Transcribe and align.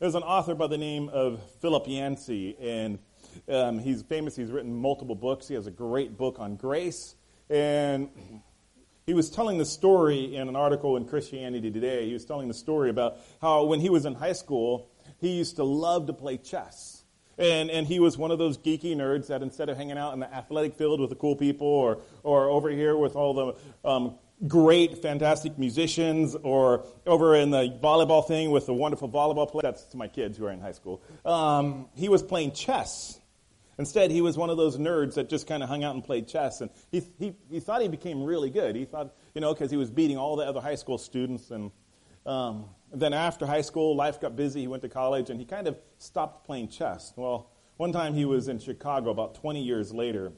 There's 0.00 0.14
an 0.14 0.22
author 0.22 0.54
by 0.54 0.66
the 0.66 0.78
name 0.78 1.10
of 1.10 1.42
Philip 1.60 1.84
Yancey, 1.86 2.56
and 2.58 2.98
um, 3.46 3.78
he's 3.78 4.00
famous. 4.00 4.34
He's 4.34 4.50
written 4.50 4.74
multiple 4.74 5.14
books. 5.14 5.46
He 5.46 5.52
has 5.56 5.66
a 5.66 5.70
great 5.70 6.16
book 6.16 6.40
on 6.40 6.56
grace. 6.56 7.16
And 7.50 8.08
he 9.04 9.12
was 9.12 9.28
telling 9.28 9.58
the 9.58 9.66
story 9.66 10.36
in 10.36 10.48
an 10.48 10.56
article 10.56 10.96
in 10.96 11.04
Christianity 11.04 11.70
Today. 11.70 12.06
He 12.06 12.14
was 12.14 12.24
telling 12.24 12.48
the 12.48 12.54
story 12.54 12.88
about 12.88 13.18
how 13.42 13.64
when 13.64 13.80
he 13.80 13.90
was 13.90 14.06
in 14.06 14.14
high 14.14 14.32
school, 14.32 14.88
he 15.20 15.32
used 15.32 15.56
to 15.56 15.64
love 15.64 16.06
to 16.06 16.14
play 16.14 16.38
chess. 16.38 17.04
And, 17.36 17.70
and 17.70 17.86
he 17.86 18.00
was 18.00 18.16
one 18.16 18.30
of 18.30 18.38
those 18.38 18.56
geeky 18.56 18.96
nerds 18.96 19.26
that 19.26 19.42
instead 19.42 19.68
of 19.68 19.76
hanging 19.76 19.98
out 19.98 20.14
in 20.14 20.20
the 20.20 20.34
athletic 20.34 20.76
field 20.76 21.00
with 21.00 21.10
the 21.10 21.16
cool 21.16 21.36
people 21.36 21.66
or, 21.66 21.98
or 22.22 22.48
over 22.48 22.70
here 22.70 22.96
with 22.96 23.16
all 23.16 23.34
the 23.34 23.86
um, 23.86 24.14
great, 24.46 24.98
fantastic 25.02 25.58
musicians 25.58 26.34
or 26.34 26.86
over 27.06 27.34
in 27.34 27.50
the 27.50 27.78
volleyball 27.82 28.26
thing 28.26 28.50
with 28.50 28.66
the 28.66 28.74
wonderful 28.74 29.08
volleyball 29.08 29.50
players, 29.50 29.62
that's 29.62 29.84
to 29.86 29.96
my 29.96 30.08
kids 30.08 30.38
who 30.38 30.46
are 30.46 30.50
in 30.50 30.60
high 30.60 30.72
school, 30.72 31.02
um, 31.24 31.88
he 31.94 32.08
was 32.08 32.22
playing 32.22 32.52
chess. 32.52 33.18
Instead, 33.78 34.10
he 34.10 34.20
was 34.20 34.36
one 34.36 34.50
of 34.50 34.58
those 34.58 34.76
nerds 34.76 35.14
that 35.14 35.30
just 35.30 35.46
kind 35.46 35.62
of 35.62 35.68
hung 35.68 35.84
out 35.84 35.94
and 35.94 36.04
played 36.04 36.28
chess. 36.28 36.60
And 36.60 36.70
he, 36.90 37.02
he, 37.18 37.34
he 37.50 37.60
thought 37.60 37.80
he 37.80 37.88
became 37.88 38.22
really 38.22 38.50
good. 38.50 38.76
He 38.76 38.84
thought, 38.84 39.14
you 39.34 39.40
know, 39.40 39.54
because 39.54 39.70
he 39.70 39.78
was 39.78 39.90
beating 39.90 40.18
all 40.18 40.36
the 40.36 40.44
other 40.44 40.60
high 40.60 40.74
school 40.74 40.98
students. 40.98 41.50
And 41.50 41.70
um, 42.26 42.66
then 42.92 43.14
after 43.14 43.46
high 43.46 43.62
school, 43.62 43.96
life 43.96 44.20
got 44.20 44.36
busy. 44.36 44.60
He 44.60 44.66
went 44.68 44.82
to 44.82 44.90
college 44.90 45.30
and 45.30 45.40
he 45.40 45.46
kind 45.46 45.66
of 45.66 45.78
stopped 45.96 46.44
playing 46.44 46.68
chess. 46.68 47.14
Well, 47.16 47.50
one 47.78 47.92
time 47.92 48.12
he 48.12 48.26
was 48.26 48.48
in 48.48 48.58
Chicago 48.58 49.08
about 49.08 49.36
20 49.36 49.62
years 49.62 49.94
later, 49.94 50.32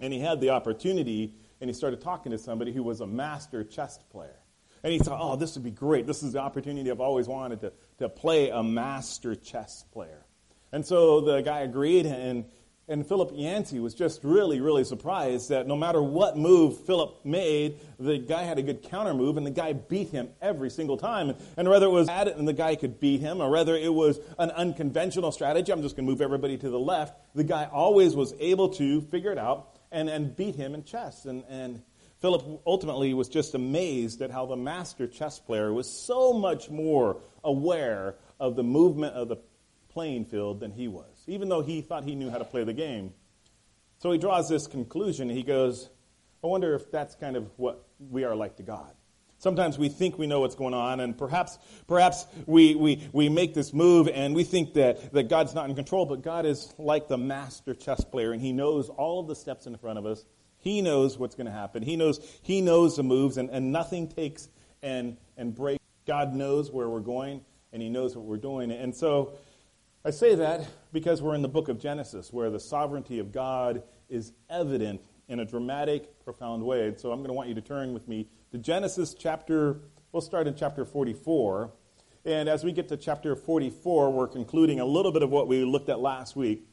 and 0.00 0.12
he 0.12 0.18
had 0.18 0.40
the 0.40 0.50
opportunity 0.50 1.34
and 1.60 1.68
he 1.68 1.74
started 1.74 2.00
talking 2.00 2.32
to 2.32 2.38
somebody 2.38 2.72
who 2.72 2.82
was 2.82 3.00
a 3.00 3.06
master 3.06 3.64
chess 3.64 3.98
player. 4.10 4.36
And 4.82 4.92
he 4.92 4.98
thought, 4.98 5.18
oh, 5.20 5.36
this 5.36 5.54
would 5.54 5.64
be 5.64 5.70
great. 5.70 6.06
This 6.06 6.22
is 6.22 6.32
the 6.32 6.40
opportunity 6.40 6.90
I've 6.90 7.00
always 7.00 7.26
wanted 7.26 7.60
to, 7.62 7.72
to 7.98 8.08
play 8.08 8.50
a 8.50 8.62
master 8.62 9.34
chess 9.34 9.84
player. 9.92 10.24
And 10.72 10.86
so 10.86 11.20
the 11.20 11.40
guy 11.40 11.60
agreed, 11.60 12.06
and, 12.06 12.44
and 12.86 13.04
Philip 13.04 13.32
Yancey 13.34 13.80
was 13.80 13.94
just 13.94 14.22
really, 14.22 14.60
really 14.60 14.84
surprised 14.84 15.48
that 15.48 15.66
no 15.66 15.74
matter 15.74 16.00
what 16.00 16.36
move 16.36 16.78
Philip 16.84 17.24
made, 17.24 17.80
the 17.98 18.18
guy 18.18 18.44
had 18.44 18.58
a 18.58 18.62
good 18.62 18.82
counter 18.82 19.14
move, 19.14 19.36
and 19.36 19.46
the 19.46 19.50
guy 19.50 19.72
beat 19.72 20.10
him 20.10 20.28
every 20.40 20.70
single 20.70 20.96
time. 20.96 21.34
And 21.56 21.68
whether 21.68 21.86
it 21.86 21.90
was 21.90 22.08
at 22.08 22.28
it 22.28 22.36
and 22.36 22.46
the 22.46 22.52
guy 22.52 22.76
could 22.76 23.00
beat 23.00 23.20
him, 23.20 23.40
or 23.40 23.50
whether 23.50 23.74
it 23.74 23.92
was 23.92 24.20
an 24.38 24.50
unconventional 24.52 25.32
strategy, 25.32 25.72
I'm 25.72 25.82
just 25.82 25.96
going 25.96 26.06
to 26.06 26.10
move 26.12 26.20
everybody 26.20 26.56
to 26.56 26.70
the 26.70 26.78
left, 26.78 27.18
the 27.34 27.44
guy 27.44 27.68
always 27.72 28.14
was 28.14 28.32
able 28.38 28.68
to 28.74 29.00
figure 29.00 29.32
it 29.32 29.38
out 29.38 29.77
and, 29.90 30.08
and 30.08 30.34
beat 30.34 30.54
him 30.54 30.74
in 30.74 30.84
chess. 30.84 31.24
And, 31.24 31.44
and 31.48 31.82
Philip 32.20 32.62
ultimately 32.66 33.14
was 33.14 33.28
just 33.28 33.54
amazed 33.54 34.22
at 34.22 34.30
how 34.30 34.46
the 34.46 34.56
master 34.56 35.06
chess 35.06 35.38
player 35.38 35.72
was 35.72 35.88
so 35.88 36.32
much 36.32 36.68
more 36.68 37.18
aware 37.44 38.16
of 38.40 38.56
the 38.56 38.64
movement 38.64 39.14
of 39.14 39.28
the 39.28 39.36
playing 39.88 40.24
field 40.24 40.60
than 40.60 40.72
he 40.72 40.88
was, 40.88 41.24
even 41.26 41.48
though 41.48 41.62
he 41.62 41.80
thought 41.80 42.04
he 42.04 42.14
knew 42.14 42.30
how 42.30 42.38
to 42.38 42.44
play 42.44 42.64
the 42.64 42.72
game. 42.72 43.12
So 43.98 44.12
he 44.12 44.18
draws 44.18 44.48
this 44.48 44.66
conclusion. 44.66 45.28
He 45.28 45.42
goes, 45.42 45.88
I 46.42 46.46
wonder 46.46 46.74
if 46.74 46.90
that's 46.90 47.14
kind 47.16 47.36
of 47.36 47.50
what 47.56 47.84
we 47.98 48.24
are 48.24 48.36
like 48.36 48.56
to 48.56 48.62
God. 48.62 48.92
Sometimes 49.40 49.78
we 49.78 49.88
think 49.88 50.18
we 50.18 50.26
know 50.26 50.40
what's 50.40 50.56
going 50.56 50.74
on, 50.74 50.98
and 50.98 51.16
perhaps, 51.16 51.58
perhaps 51.86 52.26
we, 52.46 52.74
we, 52.74 53.08
we 53.12 53.28
make 53.28 53.54
this 53.54 53.72
move 53.72 54.08
and 54.12 54.34
we 54.34 54.42
think 54.42 54.74
that, 54.74 55.12
that 55.12 55.28
God's 55.28 55.54
not 55.54 55.70
in 55.70 55.76
control, 55.76 56.06
but 56.06 56.22
God 56.22 56.44
is 56.44 56.74
like 56.76 57.06
the 57.06 57.18
master 57.18 57.72
chess 57.72 58.04
player, 58.04 58.32
and 58.32 58.42
He 58.42 58.52
knows 58.52 58.88
all 58.88 59.20
of 59.20 59.28
the 59.28 59.36
steps 59.36 59.66
in 59.66 59.76
front 59.76 59.98
of 59.98 60.06
us. 60.06 60.24
He 60.58 60.82
knows 60.82 61.18
what's 61.18 61.36
going 61.36 61.46
to 61.46 61.52
happen. 61.52 61.84
He 61.84 61.94
knows, 61.94 62.20
he 62.42 62.60
knows 62.60 62.96
the 62.96 63.04
moves, 63.04 63.36
and, 63.36 63.48
and 63.50 63.70
nothing 63.70 64.08
takes 64.08 64.48
and, 64.82 65.16
and 65.36 65.54
breaks. 65.54 65.82
God 66.04 66.34
knows 66.34 66.72
where 66.72 66.88
we're 66.88 66.98
going, 66.98 67.42
and 67.72 67.80
He 67.80 67.88
knows 67.88 68.16
what 68.16 68.24
we're 68.24 68.38
doing. 68.38 68.72
And 68.72 68.94
so 68.94 69.34
I 70.04 70.10
say 70.10 70.34
that 70.34 70.66
because 70.92 71.22
we're 71.22 71.36
in 71.36 71.42
the 71.42 71.48
book 71.48 71.68
of 71.68 71.78
Genesis, 71.78 72.32
where 72.32 72.50
the 72.50 72.58
sovereignty 72.58 73.20
of 73.20 73.30
God 73.30 73.84
is 74.08 74.32
evident 74.50 75.00
in 75.28 75.38
a 75.40 75.44
dramatic, 75.44 76.24
profound 76.24 76.64
way. 76.64 76.88
And 76.88 76.98
so 76.98 77.12
I'm 77.12 77.18
going 77.18 77.28
to 77.28 77.34
want 77.34 77.48
you 77.48 77.54
to 77.54 77.60
turn 77.60 77.92
with 77.92 78.08
me 78.08 78.26
to 78.50 78.58
Genesis 78.58 79.14
chapter, 79.14 79.80
we'll 80.10 80.22
start 80.22 80.46
in 80.46 80.54
chapter 80.54 80.86
44. 80.86 81.70
And 82.24 82.48
as 82.48 82.64
we 82.64 82.72
get 82.72 82.88
to 82.88 82.96
chapter 82.96 83.36
44, 83.36 84.10
we're 84.10 84.26
concluding 84.26 84.80
a 84.80 84.86
little 84.86 85.12
bit 85.12 85.22
of 85.22 85.30
what 85.30 85.48
we 85.48 85.64
looked 85.64 85.90
at 85.90 86.00
last 86.00 86.34
week, 86.34 86.66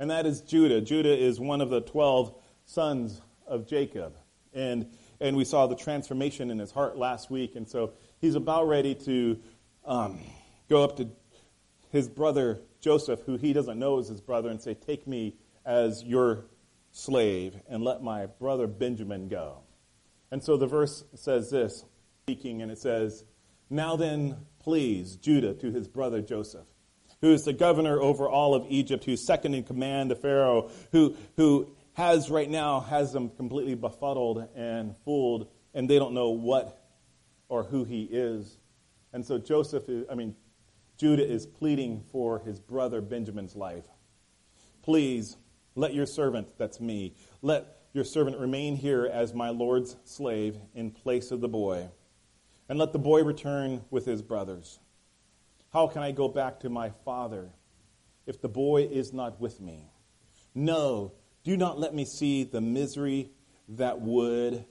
and 0.00 0.10
that 0.10 0.26
is 0.26 0.40
Judah. 0.40 0.80
Judah 0.80 1.16
is 1.16 1.38
one 1.38 1.60
of 1.60 1.70
the 1.70 1.82
12 1.82 2.34
sons 2.64 3.20
of 3.46 3.68
Jacob. 3.68 4.16
And, 4.52 4.88
and 5.20 5.36
we 5.36 5.44
saw 5.44 5.68
the 5.68 5.76
transformation 5.76 6.50
in 6.50 6.58
his 6.58 6.72
heart 6.72 6.96
last 6.96 7.30
week. 7.30 7.54
And 7.54 7.68
so 7.68 7.92
he's 8.20 8.34
about 8.34 8.66
ready 8.66 8.96
to 8.96 9.38
um, 9.84 10.18
go 10.68 10.82
up 10.82 10.96
to 10.96 11.08
his 11.90 12.08
brother 12.08 12.60
Joseph, 12.80 13.20
who 13.24 13.36
he 13.36 13.52
doesn't 13.52 13.78
know 13.78 13.98
is 13.98 14.08
his 14.08 14.20
brother, 14.20 14.48
and 14.48 14.60
say, 14.60 14.74
Take 14.74 15.06
me 15.06 15.36
as 15.64 16.02
your 16.02 16.46
slave 16.90 17.54
and 17.68 17.84
let 17.84 18.02
my 18.02 18.26
brother 18.26 18.66
Benjamin 18.66 19.28
go. 19.28 19.62
And 20.30 20.42
so 20.42 20.56
the 20.56 20.66
verse 20.66 21.04
says 21.14 21.50
this, 21.50 21.84
speaking, 22.22 22.62
and 22.62 22.70
it 22.70 22.78
says, 22.78 23.24
Now 23.68 23.96
then, 23.96 24.36
please, 24.60 25.16
Judah 25.16 25.54
to 25.54 25.70
his 25.70 25.88
brother 25.88 26.22
Joseph, 26.22 26.66
who 27.20 27.32
is 27.32 27.44
the 27.44 27.52
governor 27.52 28.00
over 28.00 28.28
all 28.28 28.54
of 28.54 28.64
Egypt, 28.68 29.04
who's 29.04 29.26
second 29.26 29.54
in 29.54 29.64
command 29.64 30.10
to 30.10 30.16
Pharaoh, 30.16 30.70
who, 30.92 31.16
who 31.36 31.74
has 31.94 32.30
right 32.30 32.48
now 32.48 32.80
has 32.80 33.12
them 33.12 33.30
completely 33.30 33.74
befuddled 33.74 34.48
and 34.54 34.94
fooled, 35.04 35.48
and 35.74 35.90
they 35.90 35.98
don't 35.98 36.14
know 36.14 36.30
what 36.30 36.80
or 37.48 37.64
who 37.64 37.84
he 37.84 38.04
is. 38.04 38.58
And 39.12 39.26
so 39.26 39.38
Joseph, 39.38 39.88
is, 39.88 40.06
I 40.10 40.14
mean, 40.14 40.36
Judah 40.96 41.26
is 41.26 41.46
pleading 41.46 42.04
for 42.12 42.38
his 42.38 42.60
brother 42.60 43.00
Benjamin's 43.00 43.56
life. 43.56 43.86
Please 44.82 45.36
let 45.74 45.94
your 45.94 46.06
servant, 46.06 46.46
that's 46.58 46.80
me, 46.80 47.14
let 47.42 47.79
your 47.92 48.04
servant 48.04 48.38
remain 48.38 48.76
here 48.76 49.06
as 49.06 49.34
my 49.34 49.50
Lord's 49.50 49.96
slave 50.04 50.56
in 50.74 50.90
place 50.90 51.30
of 51.30 51.40
the 51.40 51.48
boy, 51.48 51.88
and 52.68 52.78
let 52.78 52.92
the 52.92 52.98
boy 52.98 53.24
return 53.24 53.82
with 53.90 54.06
his 54.06 54.22
brothers. 54.22 54.78
How 55.72 55.86
can 55.86 56.02
I 56.02 56.12
go 56.12 56.28
back 56.28 56.60
to 56.60 56.68
my 56.68 56.90
father 57.04 57.50
if 58.26 58.40
the 58.40 58.48
boy 58.48 58.82
is 58.82 59.12
not 59.12 59.40
with 59.40 59.60
me? 59.60 59.90
No, 60.54 61.12
do 61.44 61.56
not 61.56 61.78
let 61.78 61.94
me 61.94 62.04
see 62.04 62.44
the 62.44 62.60
misery 62.60 63.30
that 63.68 64.00
would 64.00 64.64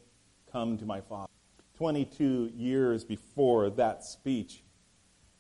come 0.52 0.78
to 0.78 0.86
my 0.86 1.02
father. 1.02 1.32
22 1.78 2.52
years 2.54 3.06
before 3.06 3.70
that 3.70 4.04
speech, 4.04 4.64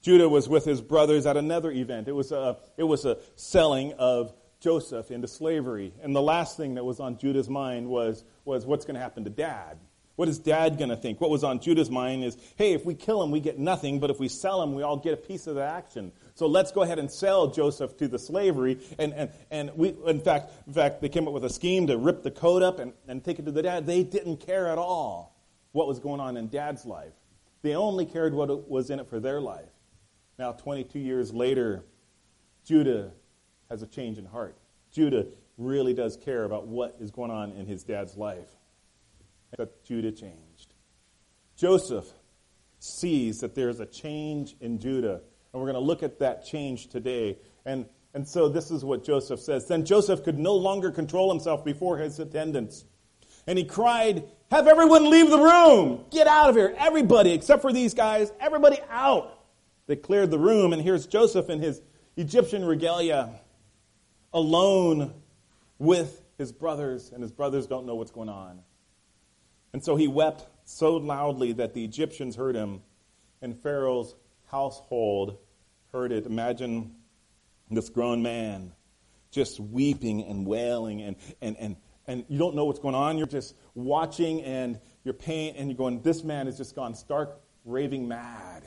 Judah 0.01 0.29
was 0.29 0.47
with 0.47 0.63
his 0.63 0.81
brothers 0.81 1.25
at 1.25 1.35
another 1.35 1.71
event. 1.71 2.07
It 2.07 2.13
was 2.13 2.31
a, 2.31 2.57
it 2.77 2.83
was 2.83 3.03
a 3.03 3.17
selling 3.35 3.93
of 3.93 4.33
Joseph 4.59 5.11
into 5.11 5.27
slavery. 5.27 5.93
And 6.01 6.15
the 6.15 6.21
last 6.21 6.57
thing 6.57 6.75
that 6.75 6.85
was 6.85 6.99
on 6.99 7.17
Judah's 7.17 7.49
mind 7.49 7.87
was, 7.87 8.23
was 8.45 8.65
what's 8.65 8.85
going 8.85 8.95
to 8.95 9.01
happen 9.01 9.23
to 9.23 9.29
dad? 9.29 9.77
What 10.17 10.27
is 10.27 10.37
dad 10.37 10.77
going 10.77 10.89
to 10.89 10.97
think? 10.97 11.21
What 11.21 11.29
was 11.29 11.45
on 11.45 11.61
Judah's 11.61 11.89
mind 11.89 12.25
is, 12.25 12.35
hey, 12.57 12.73
if 12.73 12.85
we 12.85 12.93
kill 12.93 13.23
him, 13.23 13.31
we 13.31 13.39
get 13.39 13.57
nothing, 13.57 14.01
but 14.01 14.09
if 14.09 14.19
we 14.19 14.27
sell 14.27 14.61
him, 14.61 14.75
we 14.75 14.83
all 14.83 14.97
get 14.97 15.13
a 15.13 15.17
piece 15.17 15.47
of 15.47 15.55
the 15.55 15.63
action. 15.63 16.11
So 16.35 16.47
let's 16.47 16.73
go 16.73 16.81
ahead 16.81 16.99
and 16.99 17.09
sell 17.09 17.47
Joseph 17.47 17.95
to 17.99 18.09
the 18.09 18.19
slavery. 18.19 18.79
And, 18.97 19.13
and, 19.13 19.31
and 19.49 19.71
we, 19.77 19.95
in 20.05 20.19
fact, 20.19 20.51
in 20.67 20.73
fact, 20.73 21.01
they 21.01 21.07
came 21.07 21.25
up 21.25 21.33
with 21.33 21.45
a 21.45 21.49
scheme 21.49 21.87
to 21.87 21.97
rip 21.97 22.21
the 22.21 22.31
coat 22.31 22.61
up 22.61 22.79
and, 22.79 22.91
and 23.07 23.23
take 23.23 23.39
it 23.39 23.45
to 23.45 23.51
the 23.51 23.61
dad. 23.61 23.85
They 23.87 24.03
didn't 24.03 24.45
care 24.45 24.67
at 24.67 24.77
all 24.77 25.37
what 25.71 25.87
was 25.87 25.99
going 25.99 26.19
on 26.19 26.35
in 26.35 26.49
dad's 26.49 26.85
life. 26.85 27.13
They 27.61 27.75
only 27.75 28.05
cared 28.05 28.33
what 28.33 28.69
was 28.69 28.89
in 28.89 28.99
it 28.99 29.07
for 29.07 29.21
their 29.21 29.39
life. 29.39 29.69
Now, 30.37 30.51
22 30.51 30.99
years 30.99 31.33
later, 31.33 31.85
Judah 32.65 33.11
has 33.69 33.81
a 33.81 33.87
change 33.87 34.17
in 34.17 34.25
heart. 34.25 34.57
Judah 34.91 35.25
really 35.57 35.93
does 35.93 36.17
care 36.17 36.43
about 36.43 36.67
what 36.67 36.95
is 36.99 37.11
going 37.11 37.31
on 37.31 37.51
in 37.51 37.65
his 37.65 37.83
dad's 37.83 38.15
life. 38.15 38.49
But 39.55 39.83
Judah 39.83 40.11
changed. 40.11 40.73
Joseph 41.55 42.07
sees 42.79 43.41
that 43.41 43.55
there's 43.55 43.79
a 43.79 43.85
change 43.85 44.55
in 44.61 44.79
Judah, 44.79 45.21
and 45.51 45.61
we're 45.61 45.71
going 45.71 45.73
to 45.73 45.79
look 45.79 46.03
at 46.03 46.19
that 46.19 46.45
change 46.45 46.87
today. 46.87 47.37
And, 47.65 47.85
and 48.13 48.27
so 48.27 48.47
this 48.47 48.71
is 48.71 48.85
what 48.85 49.03
Joseph 49.03 49.39
says. 49.39 49.67
Then 49.67 49.85
Joseph 49.85 50.23
could 50.23 50.39
no 50.39 50.55
longer 50.55 50.91
control 50.91 51.31
himself 51.31 51.65
before 51.65 51.97
his 51.97 52.19
attendants. 52.19 52.85
And 53.45 53.57
he 53.57 53.65
cried, 53.65 54.23
Have 54.51 54.67
everyone 54.67 55.09
leave 55.09 55.29
the 55.29 55.39
room! 55.39 56.05
Get 56.11 56.27
out 56.27 56.49
of 56.49 56.55
here! 56.55 56.73
Everybody, 56.77 57.33
except 57.33 57.61
for 57.61 57.73
these 57.73 57.93
guys, 57.93 58.31
everybody 58.39 58.77
out! 58.89 59.35
They 59.87 59.95
cleared 59.95 60.31
the 60.31 60.39
room, 60.39 60.71
and 60.71 60.81
here's 60.81 61.07
Joseph 61.07 61.49
in 61.49 61.59
his 61.59 61.81
Egyptian 62.15 62.63
regalia, 62.63 63.41
alone 64.33 65.13
with 65.77 66.23
his 66.37 66.51
brothers, 66.51 67.11
and 67.11 67.21
his 67.21 67.31
brothers 67.31 67.67
don't 67.67 67.85
know 67.85 67.95
what's 67.95 68.11
going 68.11 68.29
on. 68.29 68.61
And 69.73 69.83
so 69.83 69.95
he 69.95 70.07
wept 70.07 70.47
so 70.65 70.97
loudly 70.97 71.53
that 71.53 71.73
the 71.73 71.83
Egyptians 71.83 72.35
heard 72.35 72.55
him, 72.55 72.81
and 73.41 73.61
Pharaoh's 73.61 74.15
household 74.45 75.37
heard 75.91 76.11
it. 76.11 76.25
Imagine 76.25 76.95
this 77.69 77.89
grown 77.89 78.21
man 78.21 78.73
just 79.31 79.59
weeping 79.59 80.23
and 80.23 80.45
wailing, 80.45 81.01
and, 81.01 81.15
and, 81.41 81.55
and, 81.57 81.75
and 82.07 82.25
you 82.27 82.39
don't 82.39 82.55
know 82.55 82.65
what's 82.65 82.79
going 82.79 82.95
on. 82.95 83.17
You're 83.17 83.27
just 83.27 83.55
watching, 83.75 84.41
and 84.41 84.79
you're 85.03 85.13
paying, 85.13 85.55
and 85.55 85.69
you're 85.69 85.77
going, 85.77 86.01
This 86.01 86.23
man 86.23 86.47
has 86.47 86.57
just 86.57 86.75
gone 86.75 86.95
stark 86.95 87.39
raving 87.65 88.07
mad. 88.07 88.63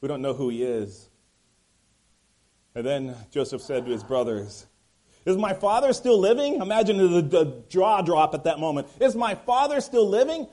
We 0.00 0.08
don't 0.08 0.22
know 0.22 0.32
who 0.32 0.48
he 0.48 0.64
is. 0.64 1.10
And 2.74 2.86
then 2.86 3.16
Joseph 3.30 3.60
said 3.60 3.84
to 3.84 3.92
his 3.92 4.04
brothers, 4.04 4.66
Is 5.24 5.36
my 5.36 5.52
father 5.52 5.92
still 5.92 6.18
living? 6.18 6.56
Imagine 6.56 6.96
the, 6.96 7.20
the 7.22 7.62
jaw 7.68 8.00
drop 8.02 8.34
at 8.34 8.44
that 8.44 8.58
moment. 8.58 8.88
Is 9.00 9.14
my 9.14 9.34
father 9.34 9.80
still 9.80 10.08
living? 10.08 10.46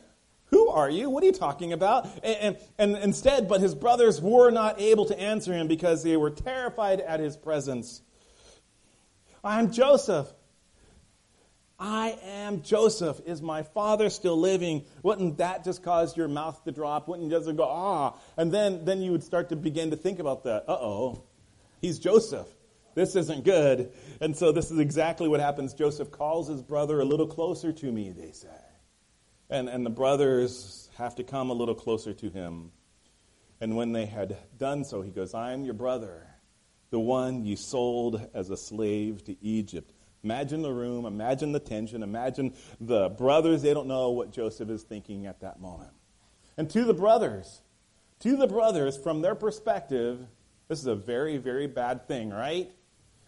Who 0.50 0.70
are 0.70 0.90
you? 0.90 1.10
What 1.10 1.24
are 1.24 1.26
you 1.26 1.34
talking 1.34 1.74
about? 1.74 2.06
And, 2.24 2.38
and, 2.38 2.58
and, 2.78 3.04
instead, 3.04 3.48
but 3.48 3.60
his 3.60 3.76
brothers 3.76 4.22
were 4.22 4.50
not 4.50 4.80
able 4.80 5.06
to 5.06 5.20
answer 5.20 5.54
him 5.54 5.68
because 5.68 6.04
they 6.04 6.16
were 6.16 6.30
terrified 6.30 7.02
at 7.02 7.20
his 7.20 7.36
presence. 7.36 8.02
I'm 9.44 9.72
Joseph. 9.72 10.28
I 11.80 12.18
am 12.24 12.64
Joseph. 12.64 13.22
Is 13.26 13.42
my 13.42 13.64
father 13.64 14.10
still 14.10 14.38
living? 14.38 14.84
Wouldn't 15.04 15.38
that 15.38 15.64
just 15.64 15.84
cause 15.84 16.18
your 16.18 16.28
mouth 16.28 16.64
to 16.64 16.72
drop? 16.72 17.08
Wouldn't 17.08 17.30
you 17.30 17.38
just 17.38 17.56
go, 17.56 17.64
ah? 17.64 18.16
And 18.36 18.52
then, 18.52 18.84
then 18.84 19.02
you 19.02 19.12
would 19.12 19.24
start 19.24 19.50
to 19.50 19.56
begin 19.56 19.92
to 19.92 19.98
think 19.98 20.20
about 20.20 20.44
that. 20.46 20.64
Uh 20.68 20.74
oh, 20.74 21.24
he's 21.80 22.00
Joseph. 22.00 22.48
This 22.98 23.16
isn't 23.16 23.44
good. 23.44 23.92
And 24.22 24.36
so 24.36 24.52
this 24.52 24.72
is 24.72 24.80
exactly 24.80 25.28
what 25.28 25.40
happens. 25.40 25.76
Joseph 25.76 26.10
calls 26.10 26.48
his 26.48 26.64
brother 26.64 27.00
a 27.00 27.06
little 27.06 27.28
closer 27.28 27.72
to 27.72 27.92
me, 27.92 28.10
they 28.10 28.32
say. 28.32 28.48
And, 29.52 29.70
and 29.70 29.86
the 29.86 29.92
brothers 29.92 30.90
have 30.98 31.14
to 31.18 31.24
come 31.24 31.52
a 31.52 31.54
little 31.54 31.76
closer 31.76 32.16
to 32.16 32.30
him. 32.32 32.72
And 33.62 33.76
when 33.76 33.92
they 33.92 34.08
had 34.08 34.36
done 34.58 34.84
so, 34.84 35.04
he 35.04 35.12
goes, 35.12 35.36
I 35.36 35.52
am 35.52 35.64
your 35.64 35.76
brother, 35.76 36.26
the 36.90 37.00
one 37.00 37.46
you 37.46 37.56
sold 37.56 38.28
as 38.34 38.50
a 38.50 38.58
slave 38.58 39.24
to 39.26 39.36
Egypt. 39.46 39.94
Imagine 40.24 40.64
the 40.64 40.74
room, 40.74 41.06
imagine 41.06 41.52
the 41.52 41.60
tension, 41.60 42.02
imagine 42.02 42.56
the 42.82 43.10
brothers. 43.10 43.62
They 43.62 43.76
don't 43.76 43.88
know 43.88 44.10
what 44.10 44.32
Joseph 44.32 44.72
is 44.72 44.82
thinking 44.82 45.28
at 45.28 45.42
that 45.42 45.62
moment. 45.62 45.92
And 46.58 46.68
to 46.72 46.84
the 46.84 46.96
brothers, 46.96 47.62
to 48.22 48.36
the 48.36 48.48
brothers, 48.48 48.98
from 48.98 49.22
their 49.22 49.36
perspective, 49.36 50.26
this 50.68 50.80
is 50.80 50.88
a 50.88 50.96
very, 50.96 51.38
very 51.38 51.68
bad 51.68 52.08
thing, 52.08 52.32
right? 52.32 52.72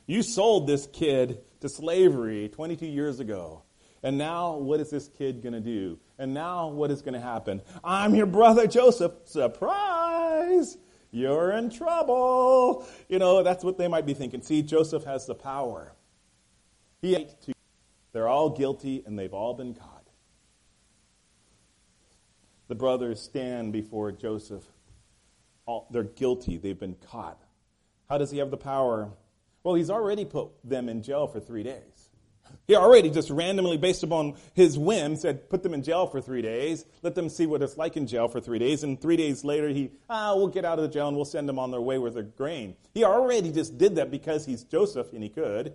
You 0.10 0.24
sold 0.24 0.66
this 0.66 0.88
kid 0.88 1.40
to 1.60 1.70
slavery 1.70 2.50
22 2.50 2.88
years 2.88 3.20
ago. 3.20 3.62
And 4.02 4.18
now, 4.18 4.56
what 4.56 4.80
is 4.80 4.90
this 4.90 5.08
kid 5.08 5.44
going 5.44 5.54
to 5.54 5.60
do? 5.60 6.00
And 6.18 6.34
now, 6.34 6.70
what 6.70 6.90
is 6.90 7.04
going 7.04 7.14
to 7.14 7.20
happen? 7.20 7.62
I'm 7.84 8.16
your 8.16 8.26
brother 8.26 8.66
Joseph. 8.66 9.12
Surprise! 9.26 10.80
You're 11.12 11.52
in 11.52 11.70
trouble. 11.70 12.88
You 13.08 13.20
know, 13.20 13.44
that's 13.44 13.64
what 13.64 13.78
they 13.78 13.88
might 13.88 14.08
be 14.08 14.16
thinking. 14.16 14.42
See, 14.42 14.64
Joseph 14.64 15.04
has 15.04 15.28
the 15.28 15.36
power. 15.36 15.94
He 17.04 17.16
ate 17.16 17.40
to. 17.44 17.54
They're 18.12 18.28
all 18.28 18.50
guilty 18.50 19.04
and 19.06 19.18
they've 19.18 19.34
all 19.34 19.54
been 19.54 19.76
caught. 19.76 20.08
The 22.68 22.74
brothers 22.74 23.22
stand 23.22 23.74
before 23.74 24.12
Joseph. 24.12 24.66
All, 25.68 25.88
they're 25.92 26.02
guilty. 26.02 26.58
They've 26.58 26.80
been 26.80 26.96
caught. 26.96 27.44
How 28.10 28.18
does 28.18 28.32
he 28.32 28.40
have 28.40 28.50
the 28.50 28.58
power? 28.58 29.12
Well, 29.64 29.76
he's 29.76 29.90
already 29.90 30.26
put 30.26 30.50
them 30.64 30.90
in 30.90 31.04
jail 31.04 31.28
for 31.28 31.40
three 31.40 31.64
days. 31.64 32.10
He 32.68 32.76
already 32.76 33.10
just 33.10 33.30
randomly, 33.30 33.78
based 33.78 34.04
upon 34.04 34.36
his 34.54 34.78
whim, 34.78 35.16
said, 35.16 35.50
put 35.50 35.64
them 35.64 35.74
in 35.74 35.82
jail 35.82 36.06
for 36.08 36.22
three 36.22 36.42
days. 36.42 36.86
Let 37.02 37.16
them 37.16 37.30
see 37.30 37.46
what 37.46 37.62
it's 37.62 37.78
like 37.78 37.98
in 37.98 38.06
jail 38.08 38.28
for 38.28 38.40
three 38.40 38.60
days. 38.60 38.84
And 38.84 39.02
three 39.02 39.18
days 39.18 39.44
later, 39.44 39.70
he, 39.70 39.92
ah, 40.10 40.36
we'll 40.36 40.48
get 40.48 40.66
out 40.66 40.78
of 40.78 40.84
the 40.84 40.90
jail 40.90 41.08
and 41.08 41.16
we'll 41.16 41.26
send 41.26 41.50
them 41.50 41.58
on 41.60 41.72
their 41.72 41.82
way 41.82 41.98
with 41.98 42.14
their 42.14 42.24
grain. 42.24 42.76
He 42.94 43.04
already 43.04 43.52
just 43.52 43.78
did 43.78 43.96
that 43.96 44.12
because 44.12 44.46
he's 44.46 44.64
Joseph 44.64 45.14
and 45.14 45.24
he 45.24 45.30
could. 45.30 45.74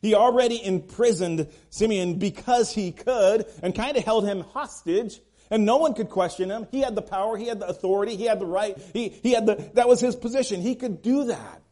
He 0.00 0.14
already 0.14 0.64
imprisoned 0.64 1.48
Simeon 1.70 2.20
because 2.20 2.72
he 2.72 2.92
could 2.92 3.46
and 3.62 3.74
kind 3.74 3.96
of 3.96 4.04
held 4.04 4.24
him 4.24 4.40
hostage. 4.40 5.20
And 5.50 5.64
no 5.64 5.78
one 5.78 5.94
could 5.94 6.10
question 6.10 6.50
him. 6.50 6.68
He 6.70 6.82
had 6.82 6.94
the 6.94 7.02
power, 7.02 7.36
he 7.36 7.46
had 7.46 7.58
the 7.58 7.66
authority, 7.66 8.16
he 8.16 8.26
had 8.26 8.38
the 8.38 8.46
right, 8.46 8.76
he, 8.92 9.08
he 9.08 9.32
had 9.32 9.46
the, 9.46 9.70
that 9.74 9.88
was 9.88 9.98
his 9.98 10.14
position. 10.14 10.60
He 10.60 10.74
could 10.74 11.02
do 11.02 11.24
that. 11.24 11.62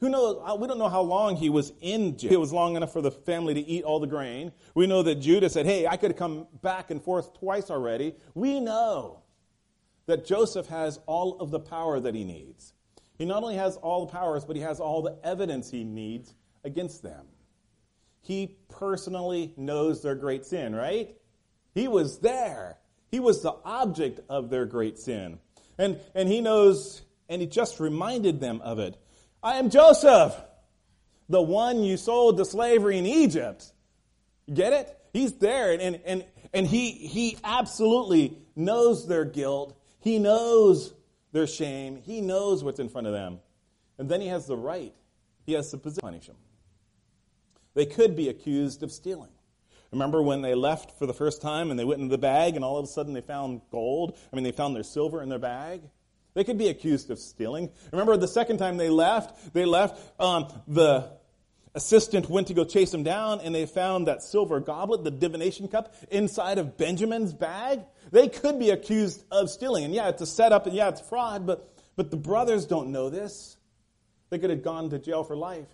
Who 0.00 0.08
knows? 0.08 0.58
We 0.58 0.68
don't 0.68 0.78
know 0.78 0.88
how 0.88 1.00
long 1.00 1.36
he 1.36 1.50
was 1.50 1.72
in 1.80 2.16
jail. 2.16 2.32
It 2.32 2.40
was 2.40 2.52
long 2.52 2.76
enough 2.76 2.92
for 2.92 3.02
the 3.02 3.10
family 3.10 3.54
to 3.54 3.60
eat 3.60 3.82
all 3.82 3.98
the 3.98 4.06
grain. 4.06 4.52
We 4.74 4.86
know 4.86 5.02
that 5.02 5.16
Judah 5.16 5.50
said, 5.50 5.66
Hey, 5.66 5.86
I 5.86 5.96
could 5.96 6.12
have 6.12 6.18
come 6.18 6.46
back 6.62 6.90
and 6.90 7.02
forth 7.02 7.34
twice 7.38 7.70
already. 7.70 8.14
We 8.34 8.60
know 8.60 9.22
that 10.06 10.24
Joseph 10.24 10.66
has 10.68 11.00
all 11.06 11.38
of 11.40 11.50
the 11.50 11.60
power 11.60 11.98
that 12.00 12.14
he 12.14 12.24
needs. 12.24 12.72
He 13.18 13.24
not 13.24 13.42
only 13.42 13.56
has 13.56 13.76
all 13.76 14.06
the 14.06 14.12
powers, 14.12 14.44
but 14.44 14.54
he 14.54 14.62
has 14.62 14.78
all 14.78 15.02
the 15.02 15.18
evidence 15.24 15.70
he 15.70 15.82
needs 15.82 16.34
against 16.64 17.02
them. 17.02 17.26
He 18.20 18.56
personally 18.68 19.52
knows 19.56 20.02
their 20.02 20.14
great 20.14 20.46
sin, 20.46 20.74
right? 20.74 21.16
He 21.74 21.88
was 21.88 22.20
there. 22.20 22.78
He 23.10 23.20
was 23.20 23.42
the 23.42 23.54
object 23.64 24.20
of 24.28 24.50
their 24.50 24.66
great 24.66 24.98
sin. 24.98 25.40
And, 25.78 25.98
and 26.14 26.28
he 26.28 26.40
knows, 26.40 27.02
and 27.28 27.40
he 27.40 27.46
just 27.46 27.80
reminded 27.80 28.40
them 28.40 28.60
of 28.62 28.78
it. 28.78 28.96
I 29.42 29.58
am 29.58 29.70
Joseph, 29.70 30.34
the 31.28 31.40
one 31.42 31.82
you 31.82 31.96
sold 31.96 32.38
to 32.38 32.44
slavery 32.44 32.98
in 32.98 33.06
Egypt. 33.06 33.72
Get 34.52 34.72
it? 34.72 34.96
He's 35.12 35.34
there, 35.34 35.72
and, 35.72 36.00
and, 36.04 36.24
and 36.52 36.66
he, 36.66 36.90
he 36.90 37.38
absolutely 37.44 38.38
knows 38.56 39.06
their 39.06 39.24
guilt. 39.24 39.78
He 40.00 40.18
knows 40.18 40.92
their 41.32 41.46
shame. 41.46 41.96
He 41.96 42.20
knows 42.20 42.64
what's 42.64 42.80
in 42.80 42.88
front 42.88 43.06
of 43.06 43.12
them. 43.12 43.40
And 43.98 44.08
then 44.08 44.20
he 44.20 44.28
has 44.28 44.46
the 44.46 44.56
right, 44.56 44.94
he 45.44 45.52
has 45.52 45.70
the 45.70 45.78
position 45.78 46.00
to 46.00 46.06
punish 46.06 46.26
them. 46.26 46.36
They 47.74 47.86
could 47.86 48.16
be 48.16 48.28
accused 48.28 48.82
of 48.82 48.90
stealing. 48.90 49.30
Remember 49.92 50.20
when 50.20 50.42
they 50.42 50.54
left 50.54 50.98
for 50.98 51.06
the 51.06 51.14
first 51.14 51.40
time 51.40 51.70
and 51.70 51.78
they 51.78 51.84
went 51.84 52.00
into 52.00 52.10
the 52.10 52.18
bag 52.18 52.56
and 52.56 52.64
all 52.64 52.76
of 52.76 52.84
a 52.84 52.88
sudden 52.88 53.14
they 53.14 53.20
found 53.20 53.62
gold? 53.70 54.18
I 54.32 54.36
mean, 54.36 54.44
they 54.44 54.52
found 54.52 54.76
their 54.76 54.82
silver 54.82 55.22
in 55.22 55.28
their 55.28 55.38
bag? 55.38 55.82
They 56.34 56.44
could 56.44 56.58
be 56.58 56.68
accused 56.68 57.10
of 57.10 57.18
stealing. 57.18 57.70
Remember 57.92 58.16
the 58.16 58.28
second 58.28 58.58
time 58.58 58.76
they 58.76 58.90
left, 58.90 59.52
they 59.52 59.64
left, 59.64 60.00
um, 60.20 60.48
the 60.68 61.10
assistant 61.74 62.28
went 62.28 62.48
to 62.48 62.54
go 62.54 62.64
chase 62.64 62.90
them 62.90 63.02
down 63.02 63.40
and 63.40 63.54
they 63.54 63.66
found 63.66 64.08
that 64.08 64.22
silver 64.22 64.60
goblet, 64.60 65.04
the 65.04 65.10
divination 65.10 65.68
cup, 65.68 65.94
inside 66.10 66.58
of 66.58 66.76
Benjamin's 66.76 67.32
bag. 67.32 67.80
They 68.10 68.28
could 68.28 68.58
be 68.58 68.70
accused 68.70 69.24
of 69.30 69.50
stealing. 69.50 69.84
And 69.84 69.94
yeah, 69.94 70.08
it's 70.08 70.22
a 70.22 70.26
setup 70.26 70.66
and 70.66 70.74
yeah, 70.74 70.88
it's 70.88 71.00
fraud, 71.00 71.46
but, 71.46 71.72
but 71.96 72.10
the 72.10 72.16
brothers 72.16 72.66
don't 72.66 72.92
know 72.92 73.10
this. 73.10 73.56
They 74.30 74.38
could 74.38 74.50
have 74.50 74.62
gone 74.62 74.90
to 74.90 74.98
jail 74.98 75.24
for 75.24 75.36
life. 75.36 75.68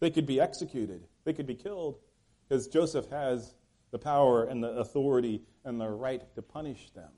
They 0.00 0.10
could 0.10 0.26
be 0.26 0.40
executed. 0.40 1.06
They 1.24 1.32
could 1.32 1.46
be 1.46 1.54
killed 1.54 1.98
because 2.48 2.66
Joseph 2.68 3.08
has 3.10 3.54
the 3.90 3.98
power 3.98 4.44
and 4.44 4.62
the 4.62 4.70
authority 4.70 5.42
and 5.64 5.80
the 5.80 5.88
right 5.88 6.22
to 6.34 6.42
punish 6.42 6.90
them. 6.94 7.10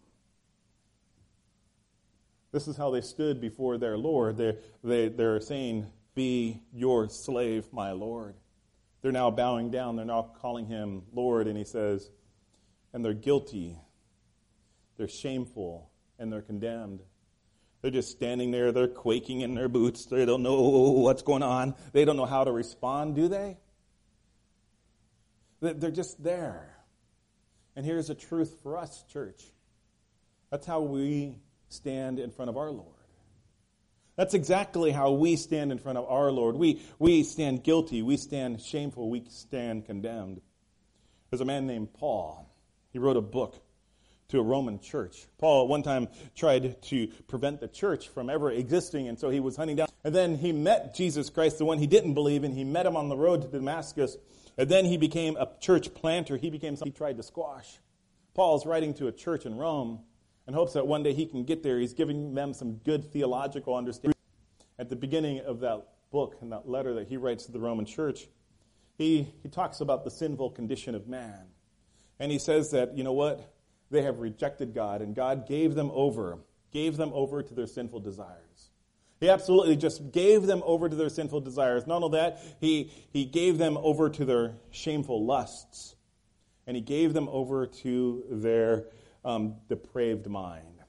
This 2.52 2.69
is 2.69 2.76
how 2.76 2.90
they 2.90 3.00
stood 3.00 3.40
before 3.40 3.78
their 3.78 3.98
Lord. 3.98 4.37
They're, 4.37 4.56
they, 4.82 5.08
they're 5.08 5.40
saying, 5.40 5.87
Be 6.14 6.62
your 6.72 7.08
slave, 7.08 7.67
my 7.72 7.93
Lord. 7.93 8.34
They're 9.03 9.12
now 9.12 9.31
bowing 9.31 9.70
down. 9.70 9.96
They're 9.96 10.05
now 10.05 10.31
calling 10.41 10.67
him 10.67 11.03
Lord. 11.12 11.46
And 11.48 11.56
he 11.56 11.65
says, 11.65 12.10
And 12.93 13.05
they're 13.05 13.15
guilty. 13.15 13.79
They're 14.96 15.08
shameful. 15.08 15.91
And 16.19 16.32
they're 16.32 16.43
condemned. 16.43 17.00
They're 17.82 17.91
just 17.91 18.10
standing 18.10 18.50
there. 18.50 18.72
They're 18.72 18.88
quaking 18.88 19.43
in 19.43 19.55
their 19.55 19.69
boots. 19.69 20.06
They 20.06 20.24
don't 20.24 20.43
know 20.43 20.62
what's 20.62 21.22
going 21.22 21.43
on. 21.43 21.74
They 21.93 22.05
don't 22.05 22.17
know 22.17 22.26
how 22.26 22.44
to 22.44 22.50
respond, 22.50 23.15
do 23.15 23.29
they? 23.29 23.58
They're 25.60 25.91
just 25.91 26.22
there. 26.22 26.76
And 27.76 27.84
here's 27.84 28.10
a 28.10 28.15
truth 28.15 28.56
for 28.62 28.76
us, 28.76 29.05
church. 29.12 29.43
That's 30.50 30.67
how 30.67 30.81
we 30.81 31.36
stand 31.69 32.19
in 32.19 32.31
front 32.31 32.49
of 32.49 32.56
our 32.56 32.70
Lord. 32.70 32.93
That's 34.17 34.35
exactly 34.35 34.93
how 34.93 35.13
we 35.13 35.37
stand 35.37 35.70
in 35.70 35.79
front 35.79 35.99
of 35.99 36.06
our 36.08 36.32
Lord. 36.32 36.56
We, 36.56 36.81
we 36.99 37.23
stand 37.23 37.63
guilty, 37.63 38.01
we 38.03 38.17
stand 38.17 38.63
shameful, 38.63 39.11
we 39.11 39.25
stand 39.29 39.85
condemned. 39.85 40.41
There's 41.31 41.43
a 41.43 41.44
man 41.44 41.67
named 41.67 41.93
Paul. 41.93 42.51
He 42.93 42.99
wrote 42.99 43.19
a 43.19 43.23
book 43.23 43.63
to 44.29 44.41
a 44.41 44.43
Roman 44.43 44.81
church. 44.81 45.27
Paul 45.39 45.65
at 45.65 45.69
one 45.69 45.82
time 45.82 46.08
tried 46.35 46.81
to 46.85 47.08
prevent 47.29 47.61
the 47.61 47.69
church 47.69 48.08
from 48.08 48.31
ever 48.31 48.51
existing, 48.51 49.06
and 49.06 49.19
so 49.19 49.29
he 49.29 49.39
was 49.39 49.56
hunting 49.56 49.77
down. 49.77 49.89
And 50.03 50.15
then 50.15 50.37
he 50.37 50.51
met 50.51 50.94
Jesus 50.94 51.29
Christ, 51.29 51.58
the 51.58 51.65
one 51.65 51.79
he 51.79 51.87
didn't 51.87 52.15
believe 52.15 52.43
in. 52.43 52.53
He 52.53 52.65
met 52.65 52.87
him 52.87 52.96
on 52.96 53.08
the 53.08 53.17
road 53.17 53.43
to 53.43 53.49
Damascus, 53.49 54.17
and 54.56 54.69
then 54.69 54.87
he 54.87 54.96
became 54.96 55.37
a 55.37 55.49
church 55.61 55.93
planter. 55.94 56.37
He 56.37 56.49
became 56.49 56.75
something 56.77 56.93
he 56.93 56.96
tried 56.96 57.19
to 57.19 57.23
squash. 57.23 57.79
Paul's 58.35 58.67
writing 58.67 58.94
to 58.94 59.08
a 59.08 59.13
church 59.13 59.46
in 59.46 59.56
Rome 59.56 60.01
and 60.46 60.55
hopes 60.55 60.74
that 60.74 60.86
one 60.86 61.03
day 61.03 61.12
he 61.12 61.26
can 61.26 61.44
get 61.44 61.62
there. 61.62 61.79
He's 61.79 61.94
giving 61.94 62.34
them 62.34 62.55
some 62.55 62.74
good 62.76 63.12
theological 63.12 63.74
understanding. 63.74 64.15
At 64.79 64.88
the 64.88 64.96
beginning 64.96 65.41
of 65.41 65.60
that 65.60 65.86
book 66.10 66.36
and 66.41 66.53
that 66.53 66.69
letter 66.69 66.94
that 66.94 67.08
he 67.08 67.17
writes 67.17 67.46
to 67.46 67.53
the 67.53 67.58
Roman 67.58 67.84
church, 67.84 68.29
he, 68.98 69.32
he 69.43 69.48
talks 69.48 69.81
about 69.81 70.05
the 70.05 70.10
sinful 70.10 70.50
condition 70.50 70.94
of 70.94 71.08
man. 71.08 71.46
And 72.19 72.31
he 72.31 72.38
says 72.38 72.70
that, 72.70 72.96
you 72.96 73.05
know 73.05 73.12
what? 73.12 73.53
They 73.91 74.03
have 74.03 74.19
rejected 74.19 74.74
God, 74.74 75.00
and 75.00 75.15
God 75.15 75.46
gave 75.46 75.74
them 75.74 75.91
over, 75.93 76.38
gave 76.72 76.96
them 76.96 77.12
over 77.12 77.43
to 77.43 77.55
their 77.55 77.67
sinful 77.67 78.00
desires. 78.00 78.70
He 79.20 79.31
absolutely 79.31 79.76
just 79.76 80.12
gave 80.12 80.46
them 80.46 80.62
over 80.67 80.88
to 80.88 80.96
their 80.96 81.08
sinful 81.08 81.41
desires. 81.41 81.86
Not 81.86 82.03
only 82.03 82.19
that, 82.19 82.43
he, 82.60 82.91
he 83.10 83.24
gave 83.24 83.58
them 83.58 83.79
over 83.79 84.10
to 84.10 84.24
their 84.24 84.55
shameful 84.70 85.24
lusts. 85.24 85.94
And 86.67 86.76
he 86.76 86.82
gave 86.82 87.15
them 87.15 87.29
over 87.31 87.67
to 87.67 88.24
their 88.29 88.84
um, 89.27 89.56
depraved 89.69 90.27
mind. 90.27 90.81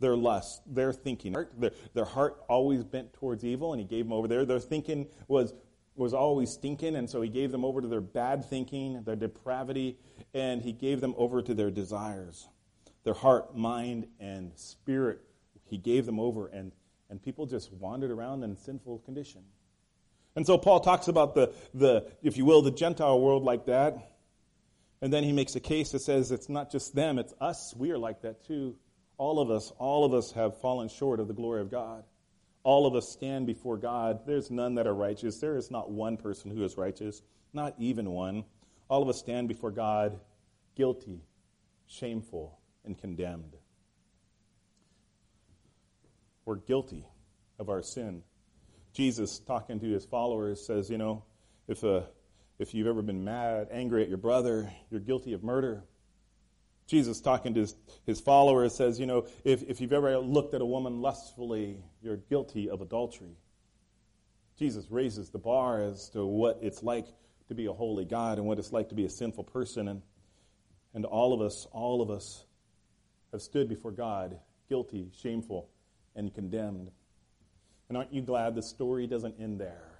their 0.00 0.16
lust, 0.16 0.62
their 0.66 0.92
thinking, 0.92 1.34
their, 1.58 1.72
their 1.94 2.04
heart 2.04 2.42
always 2.48 2.84
bent 2.84 3.12
towards 3.14 3.44
evil, 3.44 3.72
and 3.72 3.80
he 3.80 3.86
gave 3.86 4.04
them 4.04 4.12
over 4.12 4.28
there. 4.28 4.44
Their 4.44 4.60
thinking 4.60 5.06
was, 5.26 5.54
was 5.94 6.12
always 6.12 6.50
stinking, 6.50 6.96
and 6.96 7.08
so 7.08 7.22
he 7.22 7.30
gave 7.30 7.50
them 7.50 7.64
over 7.64 7.80
to 7.80 7.88
their 7.88 8.00
bad 8.00 8.44
thinking, 8.44 9.02
their 9.04 9.16
depravity, 9.16 9.96
and 10.34 10.60
he 10.60 10.72
gave 10.72 11.00
them 11.00 11.14
over 11.16 11.40
to 11.42 11.54
their 11.54 11.70
desires. 11.70 12.48
Their 13.04 13.14
heart, 13.14 13.56
mind, 13.56 14.06
and 14.20 14.52
spirit, 14.56 15.20
he 15.64 15.78
gave 15.78 16.04
them 16.04 16.20
over, 16.20 16.48
and, 16.48 16.72
and 17.08 17.22
people 17.22 17.46
just 17.46 17.72
wandered 17.72 18.10
around 18.10 18.42
in 18.42 18.56
sinful 18.56 18.98
condition. 19.00 19.42
And 20.34 20.46
so 20.46 20.58
Paul 20.58 20.80
talks 20.80 21.08
about 21.08 21.34
the, 21.34 21.54
the, 21.72 22.12
if 22.22 22.36
you 22.36 22.44
will, 22.44 22.60
the 22.60 22.70
Gentile 22.70 23.18
world 23.18 23.44
like 23.44 23.64
that. 23.66 24.12
And 25.02 25.12
then 25.12 25.24
he 25.24 25.32
makes 25.32 25.54
a 25.56 25.60
case 25.60 25.92
that 25.92 26.00
says 26.00 26.30
it's 26.30 26.48
not 26.48 26.70
just 26.70 26.94
them, 26.94 27.18
it's 27.18 27.34
us. 27.40 27.74
We 27.76 27.90
are 27.90 27.98
like 27.98 28.22
that 28.22 28.44
too. 28.44 28.76
All 29.18 29.40
of 29.40 29.50
us, 29.50 29.72
all 29.78 30.04
of 30.04 30.14
us 30.14 30.32
have 30.32 30.60
fallen 30.60 30.88
short 30.88 31.20
of 31.20 31.28
the 31.28 31.34
glory 31.34 31.60
of 31.60 31.70
God. 31.70 32.04
All 32.62 32.86
of 32.86 32.94
us 32.94 33.08
stand 33.08 33.46
before 33.46 33.76
God. 33.76 34.20
There's 34.26 34.50
none 34.50 34.74
that 34.74 34.86
are 34.86 34.94
righteous. 34.94 35.38
There 35.38 35.56
is 35.56 35.70
not 35.70 35.90
one 35.90 36.16
person 36.16 36.50
who 36.50 36.64
is 36.64 36.76
righteous, 36.76 37.22
not 37.52 37.74
even 37.78 38.10
one. 38.10 38.44
All 38.88 39.02
of 39.02 39.08
us 39.08 39.18
stand 39.18 39.48
before 39.48 39.70
God 39.70 40.18
guilty, 40.74 41.22
shameful, 41.86 42.58
and 42.84 42.98
condemned. 42.98 43.56
We're 46.44 46.56
guilty 46.56 47.04
of 47.58 47.68
our 47.68 47.82
sin. 47.82 48.22
Jesus, 48.92 49.40
talking 49.40 49.80
to 49.80 49.86
his 49.86 50.04
followers, 50.04 50.64
says, 50.64 50.88
You 50.88 50.98
know, 50.98 51.24
if, 51.66 51.82
uh, 51.82 52.02
if 52.58 52.74
you've 52.74 52.86
ever 52.86 53.02
been 53.02 53.24
mad, 53.24 53.68
angry 53.70 54.02
at 54.02 54.08
your 54.08 54.18
brother, 54.18 54.72
you're 54.90 55.00
guilty 55.00 55.32
of 55.32 55.42
murder. 55.42 55.84
Jesus, 56.86 57.20
talking 57.20 57.54
to 57.54 57.60
his, 57.60 57.74
his 58.04 58.20
followers, 58.20 58.74
says, 58.74 59.00
You 59.00 59.06
know, 59.06 59.26
if, 59.44 59.62
if 59.64 59.80
you've 59.80 59.92
ever 59.92 60.18
looked 60.18 60.54
at 60.54 60.60
a 60.60 60.66
woman 60.66 61.00
lustfully, 61.00 61.82
you're 62.00 62.16
guilty 62.16 62.70
of 62.70 62.80
adultery. 62.80 63.36
Jesus 64.58 64.86
raises 64.90 65.30
the 65.30 65.38
bar 65.38 65.82
as 65.82 66.08
to 66.10 66.24
what 66.24 66.60
it's 66.62 66.82
like 66.82 67.06
to 67.48 67.54
be 67.54 67.66
a 67.66 67.72
holy 67.72 68.04
God 68.04 68.38
and 68.38 68.46
what 68.46 68.58
it's 68.58 68.72
like 68.72 68.88
to 68.88 68.94
be 68.94 69.04
a 69.04 69.10
sinful 69.10 69.44
person. 69.44 69.88
And, 69.88 70.02
and 70.94 71.04
all 71.04 71.34
of 71.34 71.40
us, 71.40 71.66
all 71.72 72.00
of 72.00 72.10
us 72.10 72.44
have 73.32 73.42
stood 73.42 73.68
before 73.68 73.92
God 73.92 74.38
guilty, 74.68 75.10
shameful, 75.22 75.68
and 76.14 76.34
condemned. 76.34 76.90
And 77.88 77.96
aren't 77.96 78.12
you 78.12 78.22
glad 78.22 78.54
the 78.54 78.62
story 78.62 79.06
doesn't 79.06 79.36
end 79.38 79.60
there? 79.60 79.95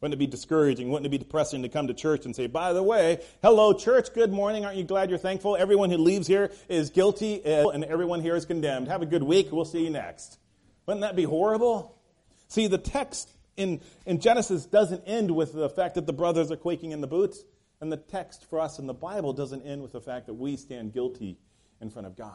Wouldn't 0.00 0.14
it 0.14 0.18
be 0.18 0.28
discouraging? 0.28 0.90
Wouldn't 0.90 1.06
it 1.06 1.10
be 1.10 1.18
depressing 1.18 1.62
to 1.62 1.68
come 1.68 1.88
to 1.88 1.94
church 1.94 2.24
and 2.24 2.34
say, 2.34 2.46
by 2.46 2.72
the 2.72 2.82
way, 2.82 3.20
hello, 3.42 3.72
church, 3.72 4.14
good 4.14 4.32
morning. 4.32 4.64
Aren't 4.64 4.76
you 4.76 4.84
glad 4.84 5.10
you're 5.10 5.18
thankful? 5.18 5.56
Everyone 5.56 5.90
who 5.90 5.96
leaves 5.96 6.28
here 6.28 6.52
is 6.68 6.90
guilty 6.90 7.44
uh, 7.44 7.70
and 7.70 7.84
everyone 7.84 8.20
here 8.20 8.36
is 8.36 8.44
condemned. 8.44 8.86
Have 8.86 9.02
a 9.02 9.06
good 9.06 9.24
week. 9.24 9.50
We'll 9.50 9.64
see 9.64 9.82
you 9.82 9.90
next. 9.90 10.38
Wouldn't 10.86 11.00
that 11.00 11.16
be 11.16 11.24
horrible? 11.24 11.98
See, 12.46 12.68
the 12.68 12.78
text 12.78 13.28
in, 13.56 13.80
in 14.06 14.20
Genesis 14.20 14.66
doesn't 14.66 15.02
end 15.04 15.32
with 15.32 15.52
the 15.52 15.68
fact 15.68 15.96
that 15.96 16.06
the 16.06 16.12
brothers 16.12 16.52
are 16.52 16.56
quaking 16.56 16.92
in 16.92 17.00
the 17.00 17.08
boots. 17.08 17.42
And 17.80 17.92
the 17.92 17.96
text 17.96 18.48
for 18.48 18.60
us 18.60 18.78
in 18.78 18.86
the 18.86 18.94
Bible 18.94 19.32
doesn't 19.32 19.62
end 19.62 19.82
with 19.82 19.92
the 19.92 20.00
fact 20.00 20.26
that 20.26 20.34
we 20.34 20.56
stand 20.56 20.92
guilty 20.92 21.38
in 21.80 21.90
front 21.90 22.06
of 22.06 22.16
God. 22.16 22.32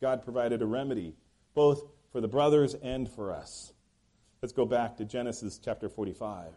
God 0.00 0.22
provided 0.22 0.62
a 0.62 0.66
remedy, 0.66 1.14
both 1.54 1.82
for 2.12 2.20
the 2.20 2.28
brothers 2.28 2.74
and 2.74 3.08
for 3.08 3.32
us. 3.32 3.72
Let's 4.42 4.52
go 4.52 4.64
back 4.64 4.96
to 4.96 5.04
Genesis 5.04 5.58
chapter 5.62 5.88
45. 5.88 6.52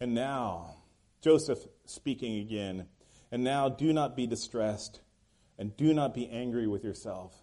And 0.00 0.14
now, 0.14 0.76
Joseph 1.20 1.58
speaking 1.84 2.38
again. 2.38 2.86
And 3.32 3.44
now 3.44 3.68
do 3.68 3.92
not 3.92 4.16
be 4.16 4.26
distressed 4.26 5.00
and 5.58 5.76
do 5.76 5.92
not 5.92 6.14
be 6.14 6.28
angry 6.28 6.66
with 6.66 6.82
yourself 6.82 7.34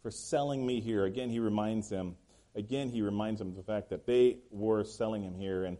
for 0.00 0.10
selling 0.10 0.64
me 0.64 0.80
here. 0.80 1.04
Again, 1.04 1.28
he 1.28 1.40
reminds 1.40 1.88
them. 1.88 2.16
Again, 2.54 2.88
he 2.88 3.02
reminds 3.02 3.40
them 3.40 3.48
of 3.48 3.56
the 3.56 3.62
fact 3.62 3.90
that 3.90 4.06
they 4.06 4.38
were 4.50 4.84
selling 4.84 5.22
him 5.22 5.34
here, 5.34 5.64
and 5.64 5.78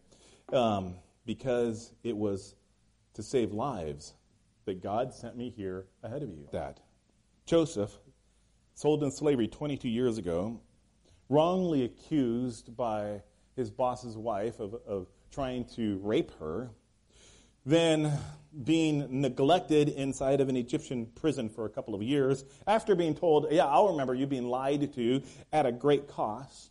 um, 0.52 0.96
because 1.26 1.92
it 2.02 2.16
was 2.16 2.54
to 3.14 3.22
save 3.22 3.52
lives 3.52 4.14
that 4.64 4.82
God 4.82 5.12
sent 5.12 5.36
me 5.36 5.50
here 5.50 5.86
ahead 6.02 6.22
of 6.22 6.30
you. 6.30 6.48
That 6.52 6.80
Joseph, 7.46 7.92
sold 8.74 9.02
in 9.02 9.10
slavery 9.10 9.48
22 9.48 9.88
years 9.88 10.18
ago, 10.18 10.60
wrongly 11.28 11.84
accused 11.84 12.76
by 12.76 13.22
his 13.54 13.70
boss's 13.70 14.16
wife 14.16 14.60
of, 14.60 14.74
of 14.86 15.08
trying 15.32 15.64
to 15.64 15.98
rape 16.02 16.30
her, 16.38 16.70
then 17.64 18.12
being 18.64 19.20
neglected 19.20 19.88
inside 19.88 20.40
of 20.40 20.48
an 20.48 20.56
Egyptian 20.56 21.06
prison 21.06 21.48
for 21.48 21.64
a 21.64 21.70
couple 21.70 21.94
of 21.94 22.02
years, 22.02 22.44
after 22.66 22.94
being 22.94 23.14
told, 23.14 23.46
Yeah, 23.50 23.66
I'll 23.66 23.88
remember 23.88 24.14
you 24.14 24.26
being 24.26 24.48
lied 24.48 24.92
to 24.94 25.22
at 25.52 25.66
a 25.66 25.72
great 25.72 26.06
cost. 26.06 26.70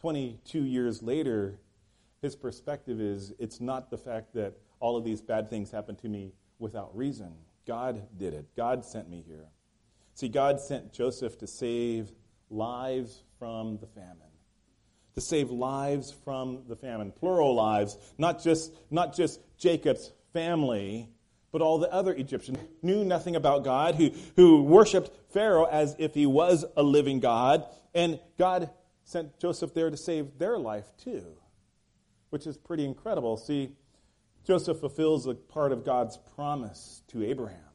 22 0.00 0.64
years 0.64 1.02
later, 1.02 1.58
his 2.22 2.34
perspective 2.34 3.00
is 3.00 3.32
it's 3.38 3.60
not 3.60 3.90
the 3.90 3.98
fact 3.98 4.34
that 4.34 4.54
all 4.80 4.96
of 4.96 5.04
these 5.04 5.20
bad 5.20 5.48
things 5.48 5.70
happened 5.70 5.98
to 5.98 6.08
me 6.08 6.32
without 6.58 6.94
reason. 6.96 7.32
God 7.66 8.06
did 8.18 8.34
it, 8.34 8.46
God 8.56 8.84
sent 8.84 9.08
me 9.08 9.22
here. 9.26 9.46
See, 10.14 10.28
God 10.28 10.60
sent 10.60 10.92
Joseph 10.92 11.38
to 11.38 11.46
save 11.46 12.10
lives 12.50 13.22
from 13.38 13.78
the 13.78 13.86
famine 13.86 14.29
to 15.14 15.20
save 15.20 15.50
lives 15.50 16.14
from 16.24 16.62
the 16.68 16.76
famine, 16.76 17.12
plural 17.12 17.54
lives, 17.54 17.96
not 18.18 18.42
just, 18.42 18.72
not 18.90 19.14
just 19.14 19.40
Jacob's 19.58 20.12
family, 20.32 21.08
but 21.52 21.62
all 21.62 21.78
the 21.78 21.92
other 21.92 22.12
Egyptians 22.12 22.58
knew 22.82 23.04
nothing 23.04 23.36
about 23.36 23.64
God, 23.64 23.96
who, 23.96 24.10
who 24.36 24.62
worshiped 24.62 25.10
Pharaoh 25.32 25.64
as 25.64 25.96
if 25.98 26.14
he 26.14 26.26
was 26.26 26.64
a 26.76 26.82
living 26.82 27.20
God, 27.20 27.64
and 27.94 28.20
God 28.38 28.70
sent 29.04 29.38
Joseph 29.40 29.74
there 29.74 29.90
to 29.90 29.96
save 29.96 30.38
their 30.38 30.58
life 30.58 30.86
too, 31.02 31.24
which 32.30 32.46
is 32.46 32.56
pretty 32.56 32.84
incredible. 32.84 33.36
See, 33.36 33.72
Joseph 34.46 34.78
fulfills 34.78 35.26
a 35.26 35.34
part 35.34 35.72
of 35.72 35.84
God's 35.84 36.18
promise 36.34 37.02
to 37.08 37.24
Abraham. 37.24 37.69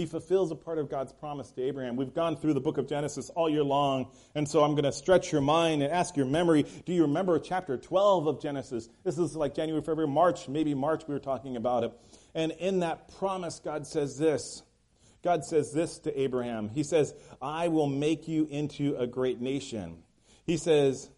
He 0.00 0.06
fulfills 0.06 0.50
a 0.50 0.54
part 0.54 0.78
of 0.78 0.88
God's 0.88 1.12
promise 1.12 1.50
to 1.50 1.62
Abraham. 1.62 1.94
We've 1.94 2.14
gone 2.14 2.38
through 2.38 2.54
the 2.54 2.60
book 2.60 2.78
of 2.78 2.88
Genesis 2.88 3.28
all 3.28 3.50
year 3.50 3.62
long, 3.62 4.10
and 4.34 4.48
so 4.48 4.64
I'm 4.64 4.70
going 4.70 4.84
to 4.84 4.92
stretch 4.92 5.30
your 5.30 5.42
mind 5.42 5.82
and 5.82 5.92
ask 5.92 6.16
your 6.16 6.24
memory. 6.24 6.64
Do 6.86 6.94
you 6.94 7.02
remember 7.02 7.38
chapter 7.38 7.76
12 7.76 8.26
of 8.26 8.40
Genesis? 8.40 8.88
This 9.04 9.18
is 9.18 9.36
like 9.36 9.54
January, 9.54 9.82
February, 9.82 10.08
March, 10.08 10.48
maybe 10.48 10.72
March 10.72 11.02
we 11.06 11.12
were 11.12 11.20
talking 11.20 11.54
about 11.54 11.84
it. 11.84 11.92
And 12.34 12.52
in 12.52 12.80
that 12.80 13.14
promise, 13.18 13.60
God 13.62 13.86
says 13.86 14.16
this. 14.16 14.62
God 15.22 15.44
says 15.44 15.70
this 15.70 15.98
to 15.98 16.18
Abraham. 16.18 16.70
He 16.70 16.82
says, 16.82 17.12
I 17.42 17.68
will 17.68 17.86
make 17.86 18.26
you 18.26 18.48
into 18.50 18.96
a 18.96 19.06
great 19.06 19.42
nation. 19.42 19.98
He 20.46 20.56
says, 20.56 21.10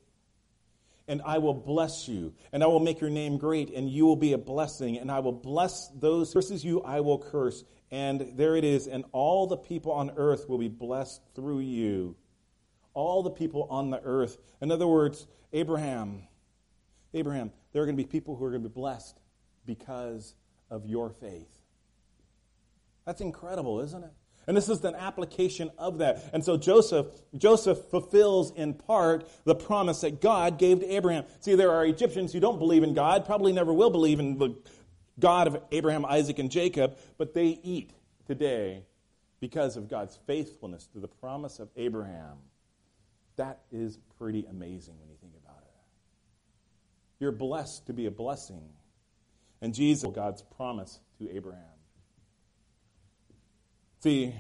and 1.07 1.23
I 1.25 1.39
will 1.39 1.55
bless 1.55 2.09
you, 2.09 2.33
and 2.53 2.65
I 2.65 2.67
will 2.67 2.81
make 2.81 3.01
your 3.01 3.11
name 3.11 3.39
great, 3.39 3.73
and 3.73 3.89
you 3.89 4.07
will 4.07 4.17
be 4.17 4.33
a 4.33 4.39
blessing, 4.39 4.99
and 4.99 5.09
I 5.09 5.21
will 5.21 5.31
bless 5.31 5.89
those 5.89 6.33
curses 6.33 6.65
you, 6.65 6.81
I 6.83 7.01
will 7.01 7.19
curse, 7.19 7.63
and 7.93 8.33
there 8.37 8.57
it 8.57 8.65
is, 8.65 8.89
and 8.89 9.05
all 9.13 9.47
the 9.47 9.57
people 9.57 9.93
on 9.93 10.11
earth 10.17 10.49
will 10.49 10.59
be 10.59 10.69
blessed 10.69 11.21
through 11.35 11.61
you. 11.61 12.17
All 12.95 13.23
the 13.23 13.31
people 13.31 13.69
on 13.71 13.91
the 13.91 14.01
earth. 14.03 14.39
In 14.63 14.73
other 14.73 14.87
words, 14.87 15.27
Abraham, 15.53 16.23
Abraham, 17.13 17.53
there 17.73 17.83
are 17.83 17.87
going 17.87 17.97
to 17.97 18.03
be 18.03 18.09
people 18.09 18.35
who 18.35 18.45
are 18.47 18.51
going 18.51 18.63
to 18.63 18.69
be 18.69 18.75
blessed 18.75 19.21
because 19.67 20.35
of 20.71 20.87
your 20.87 21.11
faith. 21.11 21.51
That's 23.05 23.21
incredible, 23.21 23.81
isn't 23.81 24.03
it? 24.03 24.11
And 24.47 24.57
this 24.57 24.69
is 24.69 24.83
an 24.85 24.95
application 24.95 25.71
of 25.79 25.99
that. 25.99 26.31
And 26.33 26.45
so 26.45 26.57
Joseph, 26.57 27.07
Joseph 27.37 27.79
fulfills 27.91 28.53
in 28.53 28.75
part 28.75 29.29
the 29.45 29.55
promise 29.55 30.01
that 30.01 30.21
God 30.21 30.59
gave 30.59 30.81
to 30.81 30.87
Abraham. 30.95 31.25
See, 31.41 31.55
there 31.55 31.71
are 31.71 31.85
Egyptians 31.85 32.33
who 32.33 32.41
don't 32.41 32.59
believe 32.59 32.83
in 32.83 32.95
God, 32.95 33.25
probably 33.25 33.53
never 33.53 33.73
will 33.73 33.91
believe 33.91 34.19
in 34.19 34.39
the 34.39 34.57
God 35.19 35.47
of 35.47 35.63
Abraham, 35.71 36.05
Isaac, 36.05 36.39
and 36.39 36.51
Jacob, 36.51 36.97
but 37.19 37.35
they 37.35 37.59
eat 37.63 37.93
today 38.27 38.85
because 39.41 39.77
of 39.77 39.89
God's 39.89 40.19
faithfulness 40.27 40.87
to 40.93 41.01
the 41.01 41.09
promise 41.09 41.59
of 41.59 41.69
Abraham. 41.77 42.39
That 43.37 43.61
is 43.73 43.99
pretty 44.19 44.47
amazing 44.49 44.99
when 45.01 45.09
you 45.09 45.17
think 45.21 45.35
about 45.43 45.59
it. 45.59 45.75
You're 47.19 47.33
blessed 47.33 47.87
to 47.87 47.93
be 47.93 48.07
a 48.07 48.11
blessing. 48.11 48.69
And 49.61 49.75
Jesus, 49.75 50.11
God's 50.13 50.43
promise 50.43 50.99
to 51.19 51.31
Abraham. 51.35 51.63
See, 54.01 54.35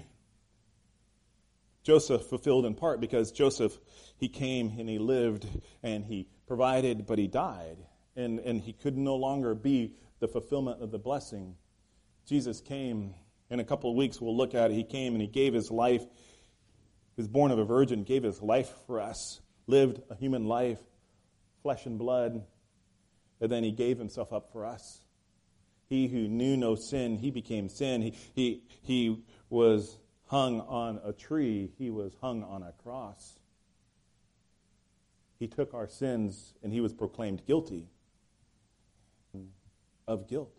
Joseph 1.85 2.23
fulfilled 2.26 2.67
in 2.67 2.75
part 2.75 3.00
because 3.00 3.33
Joseph, 3.33 3.79
he 4.17 4.29
came 4.29 4.75
and 4.79 4.88
he 4.88 4.99
lived 4.99 5.47
and 5.83 6.05
he 6.05 6.26
provided, 6.47 7.07
but 7.07 7.19
he 7.19 7.26
died. 7.26 7.79
And, 8.14 8.41
and 8.41 8.61
he 8.61 8.73
could 8.73 8.97
no 8.97 9.17
longer 9.17 9.55
be 9.55 9.95
the 10.23 10.29
fulfillment 10.29 10.81
of 10.81 10.93
the 10.93 11.00
blessing. 11.00 11.57
Jesus 12.29 12.61
came, 12.61 13.12
in 13.50 13.59
a 13.59 13.64
couple 13.64 13.91
of 13.91 13.97
weeks 13.97 14.21
we'll 14.21 14.37
look 14.37 14.55
at 14.55 14.71
it. 14.71 14.75
He 14.75 14.85
came 14.85 15.14
and 15.14 15.21
he 15.21 15.26
gave 15.26 15.52
his 15.52 15.69
life, 15.69 16.02
he 16.02 17.21
was 17.21 17.26
born 17.26 17.50
of 17.50 17.59
a 17.59 17.64
virgin, 17.64 18.05
gave 18.05 18.23
his 18.23 18.41
life 18.41 18.73
for 18.87 19.00
us, 19.00 19.41
lived 19.67 20.00
a 20.11 20.14
human 20.14 20.47
life, 20.47 20.79
flesh 21.61 21.87
and 21.87 21.99
blood, 21.99 22.45
and 23.41 23.50
then 23.50 23.64
he 23.64 23.73
gave 23.73 23.99
himself 23.99 24.33
up 24.33 24.52
for 24.52 24.64
us. 24.64 25.00
He 25.88 26.07
who 26.07 26.29
knew 26.29 26.57
no 26.57 26.76
sin, 26.76 27.17
he 27.17 27.33
became 27.33 27.69
sin. 27.69 28.00
He, 28.00 28.14
he, 28.33 28.62
he 28.83 29.25
was 29.50 29.99
hung 30.26 30.61
on 30.61 31.00
a 31.05 31.12
tree, 31.12 31.73
he 31.79 31.91
was 31.91 32.14
hung 32.21 32.45
on 32.45 32.62
a 32.62 32.71
cross. 32.81 33.41
He 35.41 35.49
took 35.49 35.75
our 35.75 35.88
sins 35.88 36.55
and 36.62 36.73
he 36.73 36.81
was 36.81 36.93
proclaimed 36.93 37.45
guilty 37.45 37.88
of 40.06 40.28
guilt. 40.28 40.52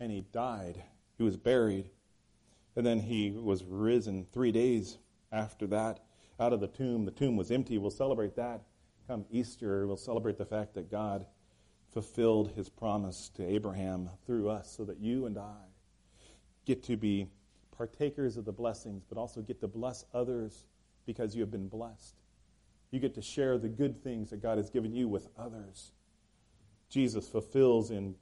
And 0.00 0.10
he 0.10 0.22
died. 0.32 0.82
He 1.16 1.22
was 1.22 1.36
buried. 1.36 1.90
And 2.76 2.86
then 2.86 3.00
he 3.00 3.30
was 3.30 3.64
risen 3.64 4.26
three 4.32 4.52
days 4.52 4.98
after 5.30 5.66
that 5.68 6.00
out 6.40 6.52
of 6.52 6.60
the 6.60 6.68
tomb. 6.68 7.04
The 7.04 7.10
tomb 7.10 7.36
was 7.36 7.50
empty. 7.50 7.78
We'll 7.78 7.90
celebrate 7.90 8.36
that. 8.36 8.62
Come 9.06 9.24
Easter, 9.30 9.86
we'll 9.86 9.96
celebrate 9.96 10.38
the 10.38 10.44
fact 10.44 10.74
that 10.74 10.90
God 10.90 11.26
fulfilled 11.92 12.52
his 12.52 12.68
promise 12.68 13.30
to 13.34 13.44
Abraham 13.44 14.08
through 14.24 14.48
us 14.48 14.72
so 14.74 14.84
that 14.84 14.98
you 15.00 15.26
and 15.26 15.36
I 15.36 15.56
get 16.64 16.82
to 16.84 16.96
be 16.96 17.26
partakers 17.76 18.36
of 18.36 18.44
the 18.44 18.52
blessings, 18.52 19.04
but 19.08 19.18
also 19.18 19.40
get 19.42 19.60
to 19.60 19.68
bless 19.68 20.04
others 20.14 20.64
because 21.04 21.34
you 21.34 21.40
have 21.42 21.50
been 21.50 21.68
blessed. 21.68 22.14
You 22.90 23.00
get 23.00 23.14
to 23.14 23.22
share 23.22 23.58
the 23.58 23.68
good 23.68 24.02
things 24.02 24.30
that 24.30 24.42
God 24.42 24.58
has 24.58 24.70
given 24.70 24.92
you 24.92 25.08
with 25.08 25.28
others. 25.36 25.92
Jesus 26.92 27.26
fulfills 27.26 27.90
in 27.90 28.14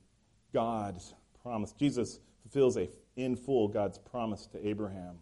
God's 0.55 1.15
promise. 1.43 1.73
Jesus 1.73 2.21
fulfills 2.43 2.77
a, 2.77 2.89
in 3.17 3.35
full 3.35 3.67
God's 3.67 3.99
promise 3.99 4.47
to 4.53 4.67
Abraham. 4.67 5.17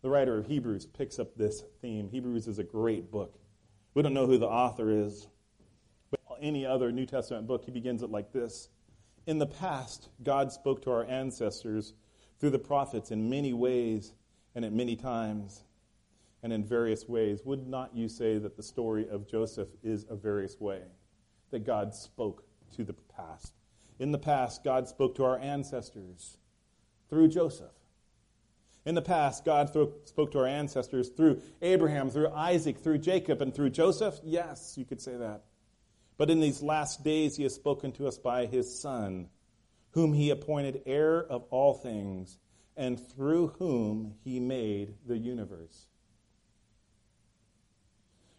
The 0.00 0.08
writer 0.08 0.38
of 0.38 0.46
Hebrews 0.46 0.86
picks 0.86 1.18
up 1.18 1.36
this 1.36 1.62
theme. 1.82 2.08
Hebrews 2.08 2.48
is 2.48 2.58
a 2.58 2.64
great 2.64 3.10
book. 3.10 3.38
We 3.92 4.02
don't 4.02 4.14
know 4.14 4.26
who 4.26 4.38
the 4.38 4.48
author 4.48 4.90
is, 4.90 5.28
but 6.10 6.20
any 6.40 6.64
other 6.64 6.90
New 6.90 7.06
Testament 7.06 7.46
book, 7.46 7.64
he 7.64 7.70
begins 7.70 8.02
it 8.02 8.10
like 8.10 8.32
this 8.32 8.70
In 9.26 9.38
the 9.38 9.46
past, 9.46 10.08
God 10.22 10.50
spoke 10.50 10.82
to 10.82 10.90
our 10.90 11.04
ancestors 11.04 11.92
through 12.38 12.50
the 12.50 12.58
prophets 12.58 13.10
in 13.10 13.28
many 13.30 13.52
ways 13.52 14.14
and 14.54 14.64
at 14.64 14.72
many 14.72 14.96
times 14.96 15.64
and 16.42 16.52
in 16.52 16.64
various 16.64 17.08
ways. 17.08 17.40
Would 17.44 17.66
not 17.66 17.94
you 17.94 18.08
say 18.08 18.38
that 18.38 18.56
the 18.56 18.62
story 18.62 19.08
of 19.08 19.26
Joseph 19.26 19.68
is 19.82 20.06
a 20.08 20.16
various 20.16 20.60
way? 20.60 20.82
That 21.50 21.64
God 21.64 21.94
spoke 21.94 22.43
to 22.76 22.84
the 22.84 22.92
past. 22.92 23.54
In 23.98 24.12
the 24.12 24.18
past, 24.18 24.64
God 24.64 24.88
spoke 24.88 25.14
to 25.16 25.24
our 25.24 25.38
ancestors 25.38 26.38
through 27.08 27.28
Joseph. 27.28 27.72
In 28.84 28.94
the 28.94 29.02
past, 29.02 29.44
God 29.44 29.68
spoke 30.04 30.32
to 30.32 30.38
our 30.38 30.46
ancestors 30.46 31.08
through 31.08 31.40
Abraham, 31.62 32.10
through 32.10 32.28
Isaac, 32.28 32.78
through 32.78 32.98
Jacob, 32.98 33.40
and 33.40 33.54
through 33.54 33.70
Joseph. 33.70 34.18
Yes, 34.22 34.74
you 34.76 34.84
could 34.84 35.00
say 35.00 35.16
that. 35.16 35.44
But 36.16 36.30
in 36.30 36.40
these 36.40 36.62
last 36.62 37.02
days, 37.02 37.36
he 37.36 37.44
has 37.44 37.54
spoken 37.54 37.92
to 37.92 38.06
us 38.06 38.18
by 38.18 38.46
his 38.46 38.78
Son, 38.78 39.28
whom 39.92 40.12
he 40.12 40.30
appointed 40.30 40.82
heir 40.86 41.24
of 41.24 41.44
all 41.50 41.74
things, 41.74 42.38
and 42.76 43.00
through 43.00 43.48
whom 43.58 44.14
he 44.22 44.38
made 44.38 44.94
the 45.06 45.16
universe 45.16 45.86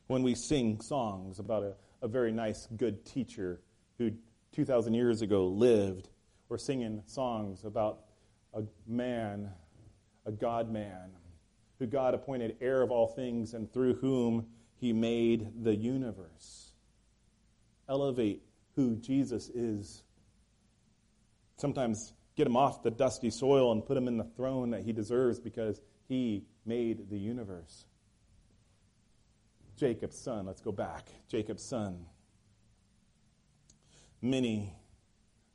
when 0.08 0.24
we 0.24 0.36
sing 0.36 0.80
songs 0.82 1.40
about 1.40 1.64
a, 1.64 1.74
a 2.02 2.08
very 2.08 2.32
nice, 2.32 2.68
good 2.78 3.06
teacher 3.06 3.62
who 3.98 4.12
2,000 4.56 4.94
years 4.94 5.22
ago 5.22 5.48
lived, 5.48 6.10
or 6.50 6.58
singing 6.58 7.04
songs 7.08 7.66
about 7.66 8.00
a 8.54 8.64
man, 8.88 9.52
a 10.26 10.32
God 10.32 10.72
man, 10.72 11.12
who 11.80 11.86
God 11.86 12.14
appointed 12.14 12.56
heir 12.62 12.82
of 12.82 12.90
all 12.90 13.08
things 13.08 13.54
and 13.54 13.72
through 13.72 13.96
whom 13.96 14.48
he 14.78 14.94
made 14.94 15.64
the 15.64 15.76
universe. 15.76 16.72
Elevate 17.90 18.42
who 18.76 18.96
Jesus 18.96 19.50
is. 19.50 20.04
Sometimes 21.58 22.14
get 22.36 22.48
him 22.48 22.56
off 22.56 22.82
the 22.82 22.92
dusty 22.92 23.30
soil 23.30 23.72
and 23.72 23.86
put 23.86 23.98
him 23.98 24.08
in 24.08 24.18
the 24.18 24.24
throne 24.24 24.72
that 24.72 24.84
he 24.84 24.94
deserves 24.94 25.40
because 25.40 25.82
he 26.08 26.46
made 26.66 27.10
the 27.10 27.18
universe. 27.18 27.86
Jacob's 29.78 30.18
son. 30.18 30.46
Let's 30.46 30.62
go 30.62 30.72
back. 30.72 31.08
Jacob's 31.28 31.64
son. 31.64 32.06
Many 34.26 34.74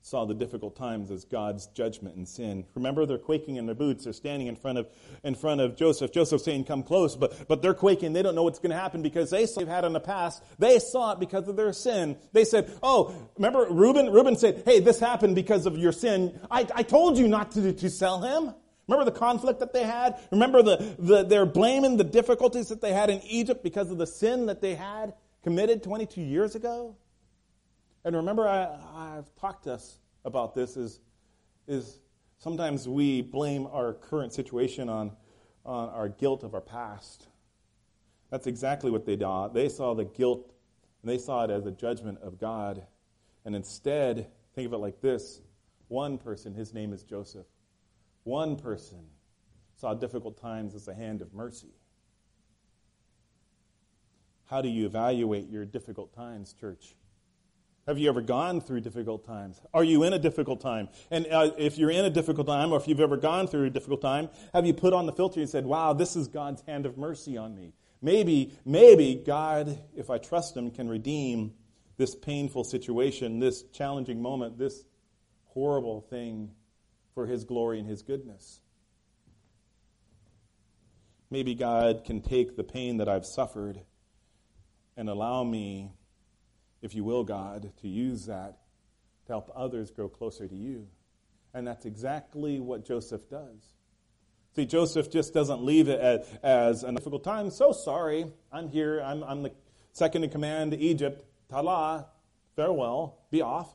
saw 0.01 0.25
the 0.25 0.35
difficult 0.35 0.77
times 0.77 1.11
as 1.11 1.25
God's 1.25 1.67
judgment 1.67 2.15
and 2.15 2.27
sin. 2.27 2.65
Remember, 2.77 3.05
they're 3.05 3.19
quaking 3.19 3.57
in 3.57 3.67
their 3.67 3.75
boots. 3.75 4.05
They're 4.05 4.13
standing 4.13 4.47
in 4.47 4.55
front 4.55 4.79
of, 4.79 4.87
in 5.25 5.35
front 5.35 5.61
of 5.61 5.77
Joseph. 5.77 6.13
Joseph 6.13 6.41
saying, 6.41 6.65
come 6.65 6.85
close, 6.85 7.17
but, 7.17 7.49
but 7.49 7.63
they're 7.63 7.75
quaking. 7.75 8.13
They 8.13 8.23
don't 8.23 8.37
know 8.37 8.45
what's 8.45 8.61
going 8.61 8.71
to 8.71 8.77
happen 8.77 9.03
because 9.03 9.31
they 9.31 9.45
saw 9.45 9.59
they've 9.59 9.69
had 9.69 9.85
in 9.85 9.93
the 9.93 9.99
past. 9.99 10.45
They 10.61 10.79
saw 10.79 11.13
it 11.13 11.19
because 11.21 11.49
of 11.49 11.57
their 11.57 11.73
sin. 11.73 12.17
They 12.33 12.45
said, 12.45 12.73
oh, 12.81 13.13
remember 13.37 13.67
Reuben? 13.69 14.11
Reuben 14.13 14.37
said, 14.37 14.63
hey, 14.65 14.79
this 14.79 15.01
happened 15.01 15.35
because 15.35 15.67
of 15.67 15.77
your 15.77 15.93
sin. 15.93 16.39
I, 16.49 16.65
I 16.73 16.85
told 16.85 17.19
you 17.19 17.27
not 17.27 17.51
to, 17.53 17.73
to 17.73 17.91
sell 17.91 18.21
him. 18.21 18.55
Remember 18.87 19.11
the 19.11 19.19
conflict 19.19 19.59
that 19.59 19.73
they 19.73 19.85
had? 19.85 20.17
Remember 20.31 20.63
the, 20.63 20.95
the, 20.97 21.25
they're 21.25 21.45
blaming 21.45 21.97
the 21.97 22.05
difficulties 22.05 22.69
that 22.69 22.81
they 22.81 22.93
had 22.93 23.11
in 23.11 23.21
Egypt 23.23 23.65
because 23.65 23.91
of 23.91 23.99
the 23.99 24.07
sin 24.07 24.47
that 24.47 24.61
they 24.61 24.77
had 24.77 25.15
committed 25.43 25.83
22 25.83 26.21
years 26.21 26.55
ago? 26.55 26.95
And 28.05 28.17
remember, 28.17 28.49
I, 28.49 29.15
have 29.15 29.35
talked 29.37 29.65
to 29.65 29.75
us 29.75 29.99
about 30.25 30.55
this 30.55 30.77
is, 30.77 31.01
is 31.69 31.99
sometimes 32.39 32.89
we 32.89 33.21
blame 33.21 33.67
our 33.67 33.93
current 33.93 34.33
situation 34.33 34.89
on, 34.89 35.13
on 35.67 35.91
our 35.91 36.09
guilt 36.09 36.43
of 36.43 36.55
our 36.55 36.63
past. 36.63 37.27
That's 38.31 38.47
exactly 38.47 38.91
what 38.91 39.05
they 39.05 39.19
saw. 39.19 39.49
They 39.49 39.69
saw 39.69 39.95
the 39.95 40.05
guilt 40.05 40.53
and 41.03 41.11
they 41.11 41.19
saw 41.19 41.45
it 41.45 41.51
as 41.51 41.67
a 41.67 41.71
judgment 41.71 42.19
of 42.23 42.39
God. 42.39 42.87
And 43.45 43.55
instead, 43.55 44.29
think 44.55 44.67
of 44.67 44.73
it 44.73 44.79
like 44.79 45.01
this 45.01 45.43
one 45.89 46.19
person, 46.19 46.55
his 46.55 46.73
name 46.73 46.93
is 46.93 47.03
Joseph. 47.03 47.47
One 48.25 48.57
person 48.57 49.05
saw 49.77 49.93
difficult 49.95 50.41
times 50.41 50.75
as 50.75 50.89
a 50.89 50.95
hand 50.95 51.21
of 51.21 51.35
mercy. 51.35 51.75
How 54.45 54.63
do 54.63 54.69
you 54.69 54.87
evaluate 54.87 55.49
your 55.49 55.65
difficult 55.65 56.15
times, 56.15 56.53
church? 56.53 56.95
Have 57.87 57.99
you 57.99 58.09
ever 58.09 58.21
gone 58.21 58.61
through 58.61 58.81
difficult 58.81 59.25
times? 59.25 59.61
Are 59.75 59.83
you 59.83 60.05
in 60.05 60.13
a 60.13 60.19
difficult 60.19 60.61
time? 60.61 60.89
And 61.11 61.27
uh, 61.27 61.51
if 61.59 61.79
you're 61.79 61.91
in 61.91 62.05
a 62.05 62.11
difficult 62.11 62.47
time, 62.47 62.73
or 62.73 62.77
if 62.77 62.87
you've 62.87 63.01
ever 63.01 63.17
gone 63.17 63.47
through 63.47 63.65
a 63.65 63.71
difficult 63.71 64.03
time, 64.03 64.29
have 64.53 64.67
you 64.67 64.75
put 64.75 64.93
on 64.93 65.07
the 65.07 65.13
filter 65.13 65.41
and 65.41 65.49
said, 65.49 65.67
wow, 65.67 65.93
this 65.93 66.15
is 66.15 66.29
God's 66.29 66.63
hand 66.63 66.87
of 66.87 66.99
mercy 66.99 67.37
on 67.37 67.55
me? 67.55 67.73
Maybe, 68.03 68.55
maybe 68.65 69.15
God, 69.15 69.79
if 69.97 70.11
I 70.11 70.19
trust 70.19 70.57
Him, 70.57 70.71
can 70.71 70.89
redeem 70.89 71.53
this 71.97 72.15
painful 72.15 72.65
situation, 72.65 73.41
this 73.41 73.63
challenging 73.73 74.23
moment, 74.23 74.59
this 74.59 74.85
horrible 75.47 76.01
thing 76.01 76.51
for 77.15 77.27
His 77.27 77.45
glory 77.45 77.79
and 77.79 77.89
His 77.89 78.03
goodness. 78.03 78.61
Maybe 81.31 81.55
God 81.55 82.05
can 82.05 82.21
take 82.23 82.57
the 82.57 82.65
pain 82.65 82.97
that 82.99 83.09
I've 83.09 83.27
suffered 83.27 83.81
and 84.97 85.09
allow 85.09 85.45
me, 85.45 85.93
if 86.83 86.95
you 86.95 87.05
will, 87.05 87.25
God, 87.25 87.73
to 87.83 87.89
use 87.89 88.27
that 88.27 88.59
to 89.27 89.33
help 89.33 89.53
others 89.55 89.91
grow 89.91 90.09
closer 90.09 90.49
to 90.49 90.55
you. 90.55 90.87
And 91.53 91.67
that's 91.67 91.85
exactly 91.85 92.61
what 92.61 92.85
Joseph 92.85 93.29
does. 93.29 93.75
See, 94.57 94.67
Joseph 94.67 95.11
just 95.11 95.33
doesn't 95.33 95.63
leave 95.63 95.89
it 95.89 96.01
as, 96.01 96.39
as 96.43 96.85
a 96.85 96.93
difficult 96.93 97.23
time. 97.23 97.51
So 97.51 97.73
sorry, 97.73 98.27
I'm 98.53 98.69
here. 98.69 99.01
I'm, 99.01 99.23
I'm 99.23 99.43
the 99.43 99.53
second 99.93 100.25
in 100.25 100.31
command 100.31 100.73
to 100.73 100.79
Egypt. 100.79 101.25
Tala, 101.49 102.07
farewell, 102.57 103.19
be 103.31 103.43
off. 103.43 103.73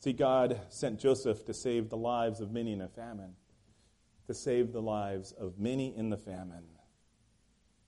See, 0.00 0.12
God 0.12 0.60
sent 0.70 0.98
Joseph 0.98 1.44
to 1.44 1.54
save 1.54 1.90
the 1.90 1.96
lives 1.96 2.40
of 2.40 2.50
many 2.50 2.72
in 2.72 2.80
a 2.80 2.88
famine, 2.88 3.34
to 4.26 4.34
save 4.34 4.72
the 4.72 4.82
lives 4.82 5.32
of 5.32 5.58
many 5.58 5.94
in 5.94 6.10
the 6.10 6.16
famine. 6.16 6.64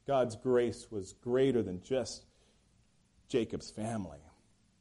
God's 0.07 0.37
grace 0.37 0.89
was 0.91 1.15
greater 1.15 1.63
than 1.63 1.83
just 1.83 2.25
Jacob's 3.29 3.71
family. 3.71 4.21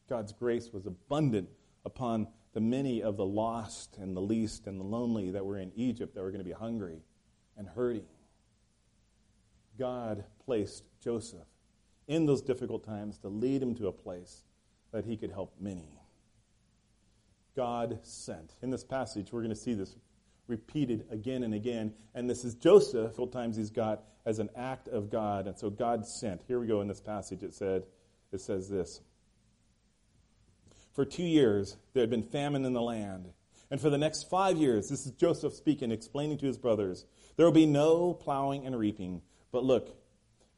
God's 0.10 0.34
grace 0.34 0.72
was 0.74 0.86
abundant 0.86 1.50
upon 1.86 2.28
the 2.54 2.60
many 2.60 3.02
of 3.02 3.18
the 3.18 3.26
lost 3.26 3.98
and 3.98 4.16
the 4.16 4.22
least 4.22 4.68
and 4.68 4.80
the 4.80 4.84
lonely 4.84 5.32
that 5.32 5.46
were 5.46 5.58
in 5.58 5.72
Egypt 5.76 6.16
that 6.16 6.22
were 6.22 6.32
going 6.32 6.44
to 6.44 6.50
be 6.50 6.52
hungry 6.52 7.02
and 7.58 7.68
hurting. 7.68 8.06
God 9.80 10.26
placed 10.46 10.84
Joseph 11.02 11.48
in 12.08 12.26
those 12.26 12.42
difficult 12.42 12.86
times 12.86 13.18
to 13.20 13.30
lead 13.30 13.62
him 13.62 13.74
to 13.76 13.88
a 13.88 13.92
place 13.92 14.44
that 14.92 15.06
he 15.06 15.16
could 15.16 15.32
help 15.32 15.54
many. 15.60 16.02
God 17.56 18.00
sent. 18.04 18.56
In 18.62 18.70
this 18.70 18.84
passage, 18.84 19.32
we're 19.32 19.42
going 19.42 19.56
to 19.56 19.56
see 19.56 19.74
this 19.74 19.96
repeated 20.48 21.06
again 21.10 21.44
and 21.44 21.54
again. 21.54 21.94
And 22.14 22.30
this 22.30 22.44
is 22.44 22.56
Joseph, 22.56 23.16
full 23.16 23.28
times 23.28 23.56
he's 23.56 23.72
got 23.72 24.04
as 24.26 24.40
an 24.40 24.50
act 24.56 24.88
of 24.90 25.10
God. 25.10 25.48
And 25.48 25.58
so 25.58 25.70
God 25.70 26.06
sent. 26.06 26.44
Here 26.48 26.60
we 26.60 26.68
go 26.68 26.82
in 26.82 26.88
this 26.88 27.02
passage. 27.02 27.44
It 27.44 27.54
said, 27.54 27.84
it 28.32 28.42
says 28.42 28.70
this. 28.70 29.02
For 30.94 31.06
two 31.06 31.24
years 31.24 31.78
there 31.94 32.02
had 32.02 32.10
been 32.10 32.24
famine 32.24 32.66
in 32.66 32.74
the 32.74 32.82
land. 32.82 33.30
And 33.70 33.80
for 33.80 33.90
the 33.90 33.98
next 33.98 34.30
five 34.30 34.58
years, 34.58 34.90
this 34.90 35.06
is 35.06 35.14
Joseph 35.14 35.54
speaking, 35.54 35.92
explaining 35.92 36.38
to 36.40 36.46
his 36.46 36.58
brothers, 36.58 37.06
there 37.38 37.46
will 37.46 37.54
be 37.54 37.66
no 37.66 38.14
plowing 38.14 38.66
and 38.66 38.78
reaping. 38.78 39.22
But 39.52 39.64
look, 39.64 39.96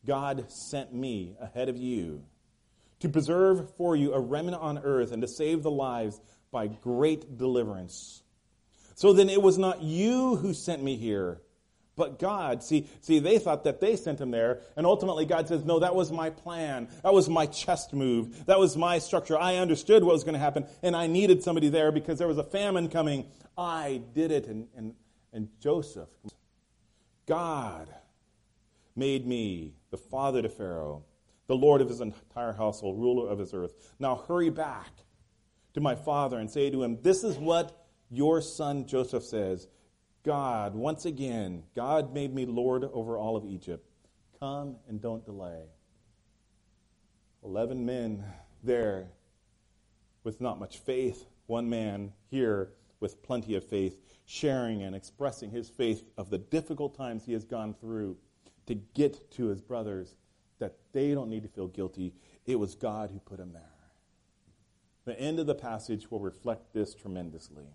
God 0.05 0.51
sent 0.51 0.93
me 0.93 1.36
ahead 1.39 1.69
of 1.69 1.77
you 1.77 2.23
to 2.99 3.09
preserve 3.09 3.75
for 3.75 3.95
you 3.95 4.13
a 4.13 4.19
remnant 4.19 4.62
on 4.62 4.79
earth 4.79 5.12
and 5.12 5.21
to 5.21 5.27
save 5.27 5.62
the 5.62 5.69
lives 5.69 6.19
by 6.51 6.67
great 6.67 7.38
deliverance. 7.38 8.23
So 8.95 9.13
then 9.13 9.29
it 9.29 9.41
was 9.41 9.57
not 9.57 9.83
you 9.83 10.36
who 10.38 10.53
sent 10.53 10.81
me 10.81 10.95
here, 10.95 11.41
but 11.95 12.19
God. 12.19 12.63
See, 12.63 12.88
see, 13.01 13.19
they 13.19 13.39
thought 13.39 13.63
that 13.65 13.79
they 13.79 13.95
sent 13.95 14.19
him 14.19 14.32
there, 14.32 14.62
and 14.75 14.86
ultimately 14.86 15.25
God 15.25 15.47
says, 15.47 15.63
no, 15.63 15.79
that 15.79 15.95
was 15.95 16.12
my 16.12 16.29
plan. 16.29 16.88
That 17.03 17.13
was 17.13 17.29
my 17.29 17.45
chest 17.45 17.93
move. 17.93 18.45
That 18.47 18.60
was 18.60 18.75
my 18.75 18.99
structure. 18.99 19.38
I 19.38 19.58
understood 19.58 20.03
what 20.03 20.13
was 20.13 20.23
going 20.23 20.34
to 20.34 20.39
happen, 20.39 20.65
and 20.82 20.95
I 20.95 21.08
needed 21.08 21.43
somebody 21.43 21.69
there 21.69 21.91
because 21.91 22.17
there 22.17 22.27
was 22.27 22.38
a 22.38 22.43
famine 22.43 22.89
coming. 22.89 23.25
I 23.58 24.01
did 24.13 24.32
it. 24.32 24.47
And, 24.47 24.67
and, 24.75 24.95
and 25.32 25.49
Joseph, 25.60 26.10
God 27.27 27.93
made 28.95 29.27
me 29.27 29.73
the 29.91 29.97
father 29.97 30.41
to 30.41 30.49
Pharaoh, 30.49 31.03
the 31.47 31.56
Lord 31.56 31.82
of 31.82 31.89
his 31.89 32.01
entire 32.01 32.53
household, 32.53 32.99
ruler 32.99 33.29
of 33.29 33.39
his 33.39 33.53
earth. 33.53 33.93
Now 33.99 34.23
hurry 34.27 34.49
back 34.49 34.91
to 35.73 35.82
my 35.82 35.95
father 35.95 36.39
and 36.39 36.49
say 36.49 36.69
to 36.69 36.84
him, 36.84 36.99
This 37.01 37.23
is 37.23 37.38
what 37.38 37.86
your 38.10 38.41
son 38.41 38.86
Joseph 38.86 39.23
says. 39.23 39.67
God, 40.23 40.73
once 40.73 41.05
again, 41.05 41.63
God 41.75 42.13
made 42.13 42.33
me 42.33 42.45
Lord 42.45 42.86
over 42.93 43.17
all 43.17 43.36
of 43.36 43.45
Egypt. 43.45 43.86
Come 44.39 44.77
and 44.88 45.01
don't 45.01 45.25
delay. 45.25 45.63
Eleven 47.43 47.86
men 47.86 48.23
there 48.63 49.07
with 50.23 50.39
not 50.39 50.59
much 50.59 50.79
faith, 50.79 51.25
one 51.47 51.69
man 51.69 52.13
here 52.29 52.71
with 53.01 53.21
plenty 53.21 53.55
of 53.55 53.65
faith, 53.65 53.99
sharing 54.25 54.81
and 54.83 54.95
expressing 54.95 55.51
his 55.51 55.69
faith 55.69 56.03
of 56.17 56.29
the 56.29 56.38
difficult 56.38 56.95
times 56.95 57.25
he 57.25 57.33
has 57.33 57.43
gone 57.43 57.73
through 57.73 58.15
to 58.65 58.75
get 58.75 59.29
to 59.31 59.47
his 59.47 59.59
brothers 59.59 60.15
that 60.59 60.77
they 60.93 61.13
don't 61.13 61.29
need 61.29 61.43
to 61.43 61.49
feel 61.49 61.67
guilty. 61.67 62.13
It 62.45 62.57
was 62.57 62.75
God 62.75 63.12
who 63.12 63.19
put 63.19 63.41
him 63.41 63.51
there. 63.51 63.63
The 65.03 65.19
end 65.19 65.39
of 65.39 65.47
the 65.47 65.55
passage 65.55 66.09
will 66.09 66.21
reflect 66.21 66.73
this 66.73 66.95
tremendously. 66.95 67.65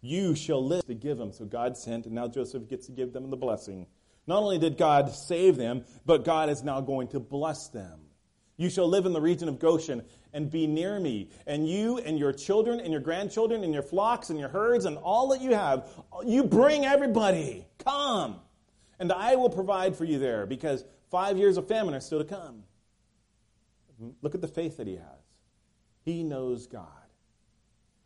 You 0.00 0.34
shall 0.34 0.64
live 0.64 0.84
to 0.86 0.94
give 0.94 1.18
them. 1.18 1.32
So 1.32 1.44
God 1.44 1.76
sent, 1.76 2.06
and 2.06 2.14
now 2.14 2.28
Joseph 2.28 2.68
gets 2.68 2.86
to 2.86 2.92
give 2.92 3.12
them 3.12 3.30
the 3.30 3.36
blessing. 3.36 3.86
Not 4.26 4.42
only 4.42 4.58
did 4.58 4.76
God 4.76 5.10
save 5.10 5.56
them, 5.56 5.84
but 6.04 6.24
God 6.24 6.48
is 6.48 6.62
now 6.62 6.80
going 6.80 7.08
to 7.08 7.20
bless 7.20 7.68
them. 7.68 8.00
You 8.56 8.70
shall 8.70 8.88
live 8.88 9.04
in 9.04 9.12
the 9.12 9.20
region 9.20 9.48
of 9.48 9.58
Goshen 9.58 10.02
and 10.32 10.50
be 10.50 10.66
near 10.66 10.98
me. 10.98 11.30
And 11.46 11.68
you 11.68 11.98
and 11.98 12.18
your 12.18 12.32
children 12.32 12.80
and 12.80 12.90
your 12.90 13.02
grandchildren 13.02 13.62
and 13.62 13.72
your 13.72 13.82
flocks 13.82 14.30
and 14.30 14.38
your 14.38 14.48
herds 14.48 14.86
and 14.86 14.96
all 14.98 15.28
that 15.28 15.42
you 15.42 15.54
have, 15.54 15.88
you 16.24 16.42
bring 16.42 16.84
everybody. 16.84 17.66
Come. 17.84 18.40
And 18.98 19.12
I 19.12 19.36
will 19.36 19.50
provide 19.50 19.94
for 19.94 20.04
you 20.04 20.18
there 20.18 20.46
because 20.46 20.84
five 21.10 21.36
years 21.36 21.58
of 21.58 21.68
famine 21.68 21.94
are 21.94 22.00
still 22.00 22.18
to 22.18 22.24
come. 22.24 22.62
Look 24.22 24.34
at 24.34 24.40
the 24.40 24.48
faith 24.48 24.78
that 24.78 24.86
he 24.86 24.94
has. 24.94 25.24
He 26.04 26.22
knows 26.22 26.66
God. 26.66 26.86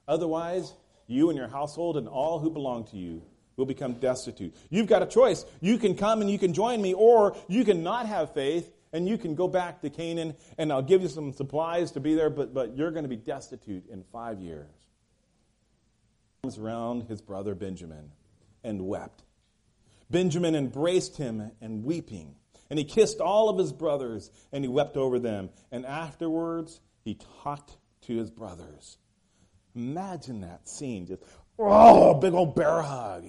Otherwise, 0.09 0.75
you 1.11 1.29
and 1.29 1.37
your 1.37 1.49
household 1.49 1.97
and 1.97 2.09
all 2.09 2.39
who 2.39 2.51
belong 2.51 2.85
to 2.89 2.97
you 2.97 3.23
will 3.57 3.67
become 3.67 3.95
destitute. 3.95 4.55
You've 4.71 4.87
got 4.87 5.03
a 5.03 5.07
choice. 5.07 5.45
You 5.61 5.79
can 5.79 5.95
come 5.95 6.21
and 6.21 6.31
you 6.31 6.39
can 6.39 6.55
join 6.55 6.81
me, 6.81 6.95
or 6.95 7.37
you 7.49 7.65
can 7.65 7.83
not 7.83 8.07
have 8.07 8.33
faith 8.33 8.73
and 8.93 9.09
you 9.09 9.19
can 9.19 9.35
go 9.35 9.49
back 9.49 9.83
to 9.83 9.91
Canaan 9.91 10.35
and 10.59 10.73
I'll 10.73 10.83
give 10.83 11.03
you 11.03 11.09
some 11.09 11.33
supplies 11.33 11.93
to 11.93 12.01
be 12.01 12.15
there, 12.15 12.31
but, 12.31 12.55
but 12.55 12.77
you're 12.77 12.91
going 12.91 13.05
to 13.05 13.09
be 13.09 13.17
destitute 13.17 13.85
in 13.91 14.03
five 14.13 14.41
years. 14.41 14.71
He 16.43 16.51
around 16.59 17.03
his 17.03 17.21
brother 17.21 17.55
Benjamin 17.55 18.13
and 18.65 18.87
wept. 18.87 19.23
Benjamin 20.11 20.55
embraced 20.55 21.19
him 21.19 21.53
and 21.61 21.85
weeping. 21.85 22.35
And 22.71 22.79
he 22.79 22.85
kissed 22.85 23.21
all 23.21 23.49
of 23.49 23.59
his 23.59 23.73
brothers 23.73 24.31
and 24.53 24.65
he 24.65 24.69
wept 24.69 24.97
over 24.97 25.19
them. 25.19 25.51
And 25.71 25.85
afterwards, 25.85 26.81
he 27.05 27.19
talked 27.43 27.77
to 28.03 28.17
his 28.17 28.31
brothers. 28.31 28.97
Imagine 29.75 30.41
that 30.43 30.69
scene. 30.69 31.07
Just, 31.07 31.23
oh, 31.59 32.15
big 32.15 32.35
old 32.35 32.55
bear 32.55 32.83
hug. 32.83 33.27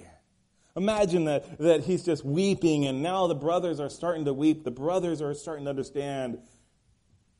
Imagine 0.74 1.26
that, 1.26 1.58
that 1.58 1.82
he's 1.82 2.02
just 2.02 2.24
weeping, 2.24 2.86
and 2.86 3.02
now 3.02 3.26
the 3.26 3.34
brothers 3.34 3.78
are 3.78 3.90
starting 3.90 4.24
to 4.24 4.32
weep. 4.32 4.64
The 4.64 4.70
brothers 4.70 5.20
are 5.20 5.34
starting 5.34 5.64
to 5.64 5.70
understand 5.70 6.38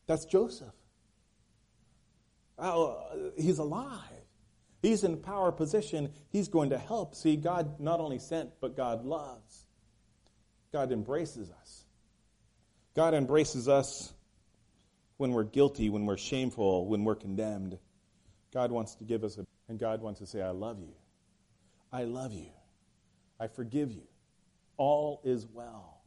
that's 0.06 0.24
Joseph. 0.24 0.74
Oh, 2.58 3.32
he's 3.38 3.58
alive. 3.58 3.98
He's 4.82 5.04
in 5.04 5.16
power 5.18 5.52
position. 5.52 6.12
He's 6.30 6.48
going 6.48 6.70
to 6.70 6.78
help. 6.78 7.14
See, 7.14 7.36
God 7.36 7.80
not 7.80 8.00
only 8.00 8.18
sent, 8.18 8.50
but 8.60 8.76
God 8.76 9.04
loves. 9.04 9.64
God 10.72 10.92
embraces 10.92 11.50
us. 11.50 11.84
God 12.94 13.14
embraces 13.14 13.68
us 13.68 14.12
when 15.16 15.32
we're 15.32 15.44
guilty, 15.44 15.88
when 15.88 16.04
we're 16.04 16.16
shameful, 16.16 16.86
when 16.86 17.04
we're 17.04 17.14
condemned. 17.14 17.78
God 18.52 18.70
wants 18.70 18.94
to 18.96 19.04
give 19.04 19.24
us 19.24 19.38
a, 19.38 19.46
and 19.68 19.78
God 19.78 20.00
wants 20.02 20.20
to 20.20 20.26
say, 20.26 20.42
I 20.42 20.50
love 20.50 20.78
you. 20.78 20.94
I 21.92 22.04
love 22.04 22.32
you. 22.32 22.50
I 23.40 23.46
forgive 23.46 23.90
you. 23.90 24.06
All 24.76 25.20
is 25.24 25.46
well. 25.46 26.02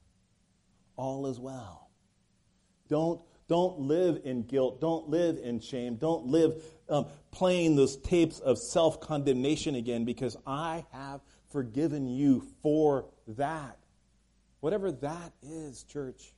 All 0.96 1.28
is 1.28 1.40
well. 1.40 1.90
Don't, 2.88 3.22
don't 3.48 3.80
live 3.80 4.22
in 4.24 4.44
guilt. 4.44 4.80
Don't 4.80 5.10
live 5.10 5.38
in 5.38 5.60
shame. 5.60 5.96
Don't 5.96 6.28
live 6.28 6.64
um, 6.90 7.08
playing 7.32 7.76
those 7.76 7.98
tapes 7.98 8.40
of 8.40 8.58
self 8.58 9.00
condemnation 9.02 9.76
again 9.76 10.06
because 10.06 10.38
I 10.46 10.86
have 10.92 11.22
forgiven 11.52 12.08
you 12.08 12.48
for 12.62 13.06
that. 13.28 13.78
Whatever 14.60 14.92
that 14.92 15.34
is, 15.42 15.84
church. 15.84 16.34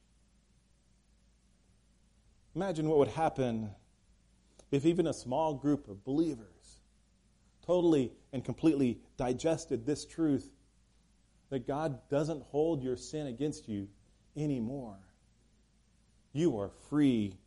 Imagine 2.55 2.87
what 2.89 2.97
would 2.97 3.09
happen 3.09 3.69
if 4.71 4.85
even 4.85 5.07
a 5.07 5.13
small 5.13 5.53
group 5.53 5.87
of 5.87 6.03
believers 6.03 6.79
totally 7.65 8.11
and 8.33 8.43
completely 8.43 8.99
digested 9.17 9.85
this 9.85 10.05
truth 10.05 10.49
that 11.49 11.67
God 11.67 11.99
doesn't 12.09 12.43
hold 12.43 12.83
your 12.83 12.95
sin 12.95 13.27
against 13.27 13.67
you 13.67 13.87
anymore. 14.35 14.97
You 16.33 16.59
are 16.59 16.69
free. 16.89 17.37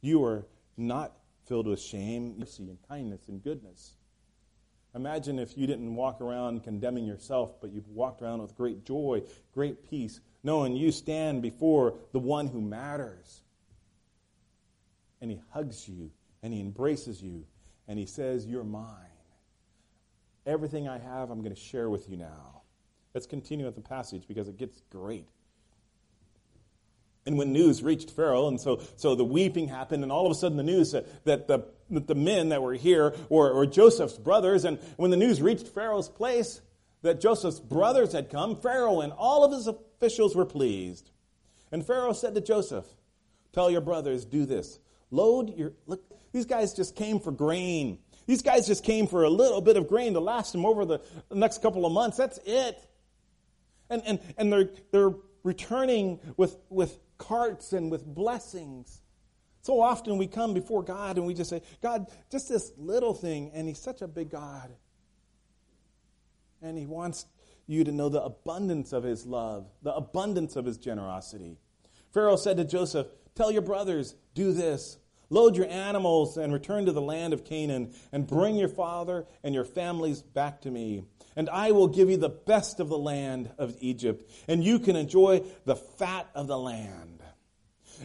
You 0.00 0.24
are 0.24 0.46
not 0.76 1.12
filled 1.46 1.66
with 1.66 1.80
shame, 1.80 2.36
mercy, 2.38 2.64
and 2.64 2.78
kindness 2.88 3.28
and 3.28 3.42
goodness. 3.42 3.94
Imagine 4.94 5.38
if 5.38 5.56
you 5.56 5.66
didn't 5.66 5.94
walk 5.94 6.20
around 6.20 6.64
condemning 6.64 7.04
yourself, 7.04 7.60
but 7.60 7.70
you 7.70 7.84
walked 7.88 8.22
around 8.22 8.42
with 8.42 8.56
great 8.56 8.84
joy, 8.84 9.22
great 9.54 9.88
peace, 9.88 10.20
knowing 10.42 10.74
you 10.74 10.90
stand 10.90 11.42
before 11.42 11.94
the 12.12 12.18
one 12.18 12.48
who 12.48 12.60
matters. 12.60 13.42
And 15.20 15.30
he 15.30 15.40
hugs 15.50 15.88
you, 15.88 16.10
and 16.42 16.52
he 16.52 16.60
embraces 16.60 17.22
you, 17.22 17.44
and 17.88 17.98
he 17.98 18.06
says, 18.06 18.46
You're 18.46 18.64
mine. 18.64 18.86
Everything 20.46 20.88
I 20.88 20.98
have, 20.98 21.30
I'm 21.30 21.42
going 21.42 21.54
to 21.54 21.60
share 21.60 21.90
with 21.90 22.08
you 22.08 22.16
now. 22.16 22.62
Let's 23.14 23.26
continue 23.26 23.66
with 23.66 23.74
the 23.74 23.82
passage 23.82 24.24
because 24.26 24.48
it 24.48 24.56
gets 24.56 24.80
great. 24.90 25.28
And 27.26 27.36
when 27.36 27.52
news 27.52 27.82
reached 27.82 28.10
Pharaoh, 28.10 28.48
and 28.48 28.60
so, 28.60 28.80
so 28.96 29.14
the 29.14 29.24
weeping 29.24 29.68
happened, 29.68 30.02
and 30.02 30.10
all 30.10 30.24
of 30.26 30.32
a 30.32 30.34
sudden 30.34 30.56
the 30.56 30.62
news 30.62 30.92
that, 30.92 31.24
that, 31.26 31.48
the, 31.48 31.66
that 31.90 32.06
the 32.06 32.14
men 32.14 32.48
that 32.48 32.62
were 32.62 32.74
here 32.74 33.14
were, 33.28 33.54
were 33.54 33.66
Joseph's 33.66 34.16
brothers, 34.16 34.64
and 34.64 34.78
when 34.96 35.10
the 35.10 35.16
news 35.16 35.42
reached 35.42 35.68
Pharaoh's 35.68 36.08
place 36.08 36.60
that 37.02 37.20
Joseph's 37.20 37.60
brothers 37.60 38.12
had 38.12 38.30
come, 38.30 38.56
Pharaoh 38.56 39.00
and 39.00 39.12
all 39.12 39.44
of 39.44 39.52
his 39.52 39.66
officials 39.66 40.34
were 40.34 40.46
pleased. 40.46 41.10
And 41.72 41.86
Pharaoh 41.86 42.12
said 42.12 42.34
to 42.34 42.40
Joseph, 42.40 42.86
Tell 43.52 43.70
your 43.70 43.80
brothers, 43.80 44.24
do 44.24 44.46
this. 44.46 44.78
Load 45.10 45.56
your, 45.56 45.72
look, 45.86 46.02
these 46.32 46.46
guys 46.46 46.74
just 46.74 46.96
came 46.96 47.20
for 47.20 47.32
grain. 47.32 47.98
These 48.26 48.42
guys 48.42 48.66
just 48.66 48.84
came 48.84 49.06
for 49.06 49.24
a 49.24 49.30
little 49.30 49.60
bit 49.60 49.76
of 49.76 49.88
grain 49.88 50.14
to 50.14 50.20
last 50.20 50.52
them 50.52 50.64
over 50.64 50.84
the 50.84 51.00
next 51.32 51.62
couple 51.62 51.84
of 51.84 51.92
months. 51.92 52.16
That's 52.16 52.38
it. 52.44 52.78
And, 53.88 54.02
and, 54.06 54.20
and 54.36 54.52
they're, 54.52 54.70
they're 54.92 55.14
returning 55.42 56.20
with, 56.36 56.56
with 56.68 56.98
carts 57.18 57.72
and 57.72 57.90
with 57.90 58.04
blessings. 58.04 59.02
So 59.62 59.80
often 59.80 60.16
we 60.16 60.26
come 60.26 60.54
before 60.54 60.82
God 60.82 61.16
and 61.16 61.26
we 61.26 61.34
just 61.34 61.50
say, 61.50 61.62
God, 61.82 62.06
just 62.30 62.48
this 62.48 62.72
little 62.76 63.14
thing, 63.14 63.50
and 63.52 63.68
He's 63.68 63.78
such 63.78 64.00
a 64.00 64.08
big 64.08 64.30
God. 64.30 64.70
And 66.62 66.78
He 66.78 66.86
wants 66.86 67.26
you 67.66 67.84
to 67.84 67.92
know 67.92 68.08
the 68.08 68.22
abundance 68.22 68.92
of 68.92 69.02
His 69.02 69.26
love, 69.26 69.68
the 69.82 69.94
abundance 69.94 70.56
of 70.56 70.64
His 70.64 70.78
generosity. 70.78 71.58
Pharaoh 72.12 72.36
said 72.36 72.56
to 72.56 72.64
Joseph, 72.64 73.06
Tell 73.34 73.50
your 73.50 73.62
brothers, 73.62 74.14
do 74.34 74.52
this. 74.52 74.98
Load 75.30 75.56
your 75.56 75.68
animals 75.68 76.36
and 76.36 76.52
return 76.52 76.86
to 76.86 76.92
the 76.92 77.00
land 77.00 77.32
of 77.32 77.44
Canaan, 77.44 77.94
and 78.12 78.26
bring 78.26 78.56
your 78.56 78.68
father 78.68 79.26
and 79.42 79.54
your 79.54 79.64
families 79.64 80.20
back 80.22 80.60
to 80.62 80.70
me 80.70 81.04
and 81.36 81.48
I 81.48 81.72
will 81.72 81.88
give 81.88 82.10
you 82.10 82.16
the 82.16 82.28
best 82.28 82.80
of 82.80 82.88
the 82.88 82.98
land 82.98 83.50
of 83.58 83.76
Egypt, 83.80 84.30
and 84.48 84.62
you 84.62 84.78
can 84.78 84.96
enjoy 84.96 85.42
the 85.64 85.76
fat 85.76 86.28
of 86.34 86.46
the 86.46 86.58
land. 86.58 87.22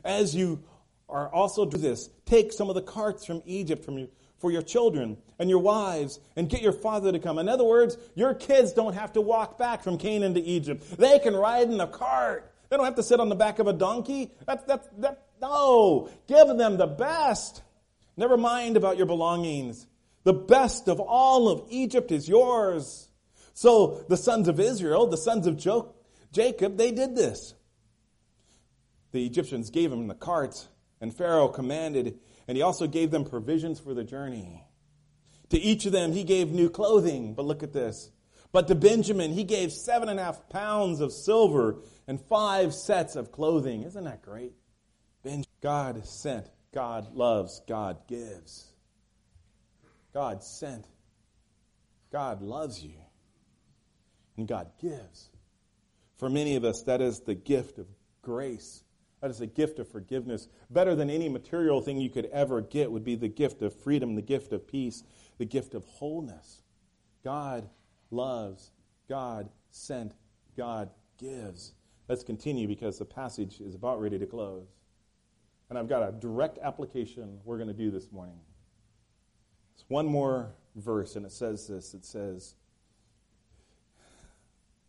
As 0.03 0.35
you 0.35 0.63
are 1.09 1.27
also 1.29 1.65
do 1.65 1.77
this, 1.77 2.09
take 2.25 2.51
some 2.51 2.69
of 2.69 2.75
the 2.75 2.81
carts 2.81 3.25
from 3.25 3.41
Egypt 3.45 3.83
from 3.83 3.97
your, 3.97 4.07
for 4.38 4.51
your 4.51 4.61
children 4.61 5.17
and 5.39 5.49
your 5.49 5.59
wives, 5.59 6.19
and 6.35 6.49
get 6.49 6.61
your 6.61 6.71
father 6.71 7.11
to 7.11 7.19
come. 7.19 7.39
In 7.39 7.49
other 7.49 7.63
words, 7.63 7.97
your 8.15 8.33
kids 8.33 8.73
don't 8.73 8.93
have 8.93 9.13
to 9.13 9.21
walk 9.21 9.57
back 9.57 9.83
from 9.83 9.97
Canaan 9.97 10.33
to 10.35 10.41
Egypt. 10.41 10.97
They 10.97 11.19
can 11.19 11.35
ride 11.35 11.69
in 11.69 11.79
a 11.79 11.88
cart. 11.88 12.51
They 12.69 12.77
don't 12.77 12.85
have 12.85 12.95
to 12.95 13.03
sit 13.03 13.19
on 13.19 13.29
the 13.29 13.35
back 13.35 13.59
of 13.59 13.67
a 13.67 13.73
donkey. 13.73 14.31
That's, 14.45 14.63
that's, 14.63 14.88
that, 14.99 15.24
no. 15.41 16.10
Give 16.28 16.48
them 16.48 16.78
the 16.78 16.88
best. 16.88 17.62
Never 18.17 18.38
mind 18.38 18.78
about 18.78 18.98
your 18.98 19.06
belongings. 19.06 19.88
The 20.24 20.34
best 20.34 20.88
of 20.88 21.00
all 21.00 21.50
of 21.50 21.63
Egypt 21.69 22.12
is 22.12 22.28
yours. 22.28 23.10
So 23.54 24.04
the 24.10 24.17
sons 24.17 24.48
of 24.48 24.60
Israel, 24.60 25.08
the 25.08 25.17
sons 25.17 25.48
of 25.48 25.58
jo- 25.58 25.93
Jacob, 26.32 26.78
they 26.78 26.91
did 26.91 27.15
this. 27.15 27.54
The 29.12 29.26
Egyptians 29.26 29.69
gave 29.69 29.91
them 29.91 30.08
the 30.08 30.15
carts, 30.15 30.67
and 31.00 31.15
Pharaoh 31.15 31.48
commanded, 31.48 32.19
and 32.48 32.58
he 32.58 32.62
also 32.62 32.88
gave 32.88 33.12
them 33.12 33.24
provisions 33.24 33.80
for 33.80 33.93
the 33.93 34.04
journey. 34.04 34.65
To 35.50 35.60
each 35.60 35.86
of 35.86 35.91
them, 35.91 36.12
he 36.12 36.24
gave 36.24 36.52
new 36.52 36.69
clothing. 36.69 37.34
But 37.34 37.45
look 37.45 37.63
at 37.63 37.71
this. 37.71 38.12
But 38.52 38.67
to 38.67 38.76
Benjamin, 38.76 39.32
he 39.32 39.43
gave 39.43 39.71
seven 39.71 40.10
and 40.10 40.19
a 40.19 40.24
half 40.24 40.50
pounds 40.50 41.02
of 41.02 41.13
silver 41.13 41.82
and 42.08 42.19
five 42.19 42.74
sets 42.74 43.15
of 43.15 43.32
clothing. 43.32 43.84
Isn't 43.84 44.04
that 44.06 44.21
great? 44.21 44.54
God 45.61 46.05
sent, 46.05 46.47
God 46.73 47.15
loves, 47.15 47.61
God 47.67 47.97
gives. 48.07 48.71
God 50.13 50.43
sent, 50.43 50.85
God 52.11 52.41
loves 52.41 52.83
you, 52.83 52.99
and 54.38 54.47
God 54.47 54.69
gives. 54.79 55.29
For 56.17 56.29
many 56.29 56.55
of 56.55 56.63
us, 56.63 56.83
that 56.85 57.01
is 57.01 57.21
the 57.21 57.33
gift 57.33 57.79
of 57.79 57.88
grace. 58.21 58.83
That 59.21 59.31
is 59.31 59.41
a 59.41 59.47
gift 59.47 59.79
of 59.79 59.89
forgiveness. 59.89 60.47
Better 60.69 60.93
than 60.93 61.09
any 61.09 61.29
material 61.29 61.81
thing 61.81 61.97
you 61.97 62.11
could 62.11 62.27
ever 62.27 62.61
get 62.61 62.91
would 62.91 63.03
be 63.03 63.15
the 63.15 63.27
gift 63.27 63.63
of 63.63 63.73
freedom, 63.73 64.13
the 64.13 64.21
gift 64.21 64.53
of 64.53 64.67
peace, 64.67 65.03
the 65.39 65.45
gift 65.45 65.73
of 65.73 65.83
wholeness. 65.85 66.61
God 67.23 67.67
loves, 68.11 68.69
God 69.09 69.49
sent, 69.71 70.13
God 70.55 70.91
gives. 71.17 71.73
Let's 72.07 72.23
continue 72.23 72.67
because 72.67 72.99
the 72.99 73.05
passage 73.05 73.59
is 73.59 73.73
about 73.73 73.99
ready 73.99 74.19
to 74.19 74.27
close. 74.27 74.67
And 75.69 75.80
I've 75.80 75.89
got 75.89 76.08
a 76.08 76.12
direct 76.12 76.60
application 76.60 77.39
we're 77.43 77.58
going 77.58 77.69
to 77.69 77.73
do 77.73 77.91
this 77.91 78.12
morning. 78.12 78.39
It's 79.75 79.86
one 79.88 80.06
more 80.06 80.54
verse, 80.75 81.15
and 81.15 81.25
it 81.25 81.32
says 81.32 81.67
this 81.67 81.93
it 81.93 82.06
says, 82.06 82.56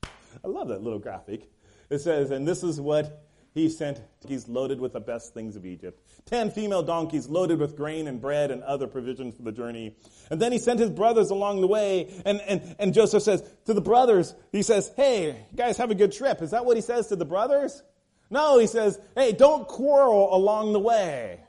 I 0.04 0.48
love 0.48 0.68
that 0.68 0.82
little 0.82 0.98
graphic. 0.98 1.50
It 1.88 2.00
says, 2.00 2.30
and 2.30 2.46
this 2.46 2.62
is 2.62 2.80
what 2.80 3.26
he 3.54 3.70
sent, 3.70 4.02
he's 4.28 4.48
loaded 4.48 4.80
with 4.80 4.92
the 4.92 5.00
best 5.00 5.32
things 5.32 5.56
of 5.56 5.64
Egypt. 5.64 6.06
Ten 6.26 6.50
female 6.50 6.82
donkeys 6.82 7.26
loaded 7.26 7.58
with 7.58 7.74
grain 7.74 8.06
and 8.06 8.20
bread 8.20 8.50
and 8.50 8.62
other 8.62 8.86
provisions 8.86 9.34
for 9.34 9.42
the 9.42 9.52
journey. 9.52 9.96
And 10.30 10.38
then 10.42 10.52
he 10.52 10.58
sent 10.58 10.78
his 10.78 10.90
brothers 10.90 11.30
along 11.30 11.62
the 11.62 11.66
way. 11.66 12.12
And, 12.26 12.42
and, 12.42 12.76
and 12.78 12.92
Joseph 12.92 13.22
says 13.22 13.42
to 13.64 13.72
the 13.72 13.80
brothers, 13.80 14.34
he 14.52 14.62
says, 14.62 14.92
hey, 14.94 15.46
guys 15.54 15.78
have 15.78 15.90
a 15.90 15.94
good 15.94 16.12
trip. 16.12 16.42
Is 16.42 16.50
that 16.50 16.66
what 16.66 16.76
he 16.76 16.82
says 16.82 17.06
to 17.06 17.16
the 17.16 17.24
brothers? 17.24 17.82
No, 18.30 18.58
he 18.58 18.66
says, 18.66 18.98
hey, 19.14 19.32
don't 19.32 19.66
quarrel 19.68 20.34
along 20.34 20.72
the 20.72 20.80
way. 20.80 21.40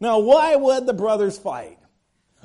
Now, 0.00 0.18
why 0.18 0.56
would 0.56 0.86
the 0.86 0.92
brothers 0.92 1.38
fight? 1.38 1.78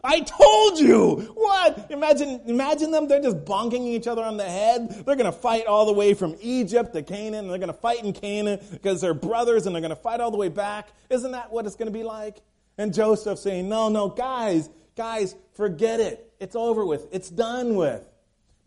I 0.03 0.21
told 0.21 0.79
you! 0.79 1.31
What? 1.35 1.87
Imagine, 1.91 2.41
imagine 2.45 2.89
them, 2.89 3.07
they're 3.07 3.21
just 3.21 3.45
bonking 3.45 3.85
each 3.87 4.07
other 4.07 4.23
on 4.23 4.37
the 4.37 4.45
head. 4.45 5.05
They're 5.05 5.15
gonna 5.15 5.31
fight 5.31 5.67
all 5.67 5.85
the 5.85 5.93
way 5.93 6.15
from 6.15 6.35
Egypt 6.41 6.93
to 6.93 7.03
Canaan, 7.03 7.45
and 7.45 7.49
they're 7.51 7.59
gonna 7.59 7.73
fight 7.73 8.03
in 8.03 8.13
Canaan 8.13 8.59
because 8.71 9.01
they're 9.01 9.13
brothers, 9.13 9.65
and 9.65 9.75
they're 9.75 9.81
gonna 9.81 9.95
fight 9.95 10.19
all 10.19 10.31
the 10.31 10.37
way 10.37 10.49
back. 10.49 10.89
Isn't 11.09 11.31
that 11.33 11.51
what 11.51 11.67
it's 11.67 11.75
gonna 11.75 11.91
be 11.91 12.03
like? 12.03 12.41
And 12.77 12.93
Joseph 12.93 13.37
saying, 13.37 13.69
no, 13.69 13.89
no, 13.89 14.09
guys, 14.09 14.69
guys, 14.95 15.35
forget 15.53 15.99
it. 15.99 16.33
It's 16.39 16.55
over 16.55 16.83
with. 16.83 17.07
It's 17.11 17.29
done 17.29 17.75
with. 17.75 18.03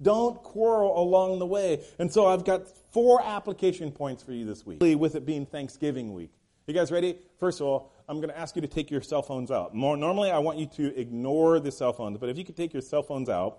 Don't 0.01 0.41
quarrel 0.43 1.01
along 1.01 1.41
the 1.41 1.47
way. 1.47 1.83
And 1.99 2.13
so 2.13 2.27
I've 2.27 2.45
got 2.45 2.63
four 2.95 3.21
application 3.23 3.91
points 3.91 4.23
for 4.23 4.33
you 4.33 4.47
this 4.47 4.65
week, 4.65 4.79
with 4.81 5.17
it 5.17 5.27
being 5.27 5.45
Thanksgiving 5.45 6.15
week. 6.15 6.31
You 6.69 6.73
guys 6.73 6.93
ready? 6.93 7.19
First 7.41 7.61
of 7.61 7.67
all, 7.67 7.93
I'm 8.09 8.19
going 8.19 8.31
to 8.31 8.39
ask 8.39 8.55
you 8.55 8.63
to 8.63 8.69
take 8.69 8.89
your 8.91 9.03
cell 9.03 9.21
phones 9.21 9.51
out. 9.51 9.75
More, 9.75 9.97
normally, 9.97 10.31
I 10.31 10.39
want 10.39 10.59
you 10.59 10.67
to 10.77 10.99
ignore 10.99 11.59
the 11.59 11.73
cell 11.73 11.93
phones, 11.93 12.19
but 12.19 12.29
if 12.29 12.39
you 12.39 12.45
could 12.45 12.57
take 12.57 12.73
your 12.73 12.83
cell 12.83 13.03
phones 13.03 13.29
out, 13.29 13.59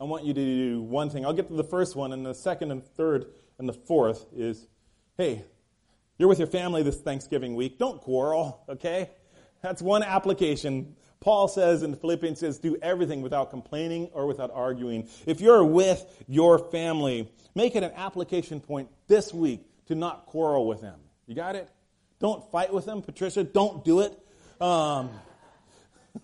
I 0.00 0.04
want 0.04 0.24
you 0.24 0.32
to 0.32 0.44
do 0.44 0.82
one 0.82 1.10
thing. 1.10 1.26
I'll 1.26 1.34
get 1.34 1.48
to 1.48 1.54
the 1.54 1.62
first 1.62 1.94
one, 1.94 2.12
and 2.12 2.24
the 2.24 2.34
second 2.34 2.72
and 2.72 2.82
third 2.82 3.26
and 3.58 3.68
the 3.68 3.74
fourth 3.74 4.26
is 4.34 4.66
hey, 5.18 5.44
you're 6.18 6.28
with 6.28 6.38
your 6.38 6.48
family 6.48 6.82
this 6.82 6.96
Thanksgiving 6.96 7.54
week. 7.54 7.78
Don't 7.78 8.00
quarrel, 8.00 8.64
okay? 8.68 9.10
That's 9.60 9.82
one 9.82 10.02
application. 10.02 10.96
Paul 11.22 11.46
says 11.46 11.84
in 11.84 11.94
Philippians 11.94 12.40
says, 12.40 12.58
do 12.58 12.76
everything 12.82 13.22
without 13.22 13.50
complaining 13.50 14.10
or 14.12 14.26
without 14.26 14.50
arguing. 14.52 15.08
If 15.24 15.40
you're 15.40 15.64
with 15.64 16.04
your 16.26 16.58
family, 16.58 17.30
make 17.54 17.76
it 17.76 17.84
an 17.84 17.92
application 17.94 18.58
point 18.58 18.88
this 19.06 19.32
week 19.32 19.64
to 19.86 19.94
not 19.94 20.26
quarrel 20.26 20.66
with 20.66 20.80
them. 20.80 20.98
You 21.26 21.36
got 21.36 21.54
it? 21.54 21.70
Don't 22.18 22.50
fight 22.50 22.74
with 22.74 22.86
them, 22.86 23.02
Patricia. 23.02 23.44
Don't 23.44 23.84
do 23.84 24.00
it. 24.00 24.18
Um, 24.60 25.10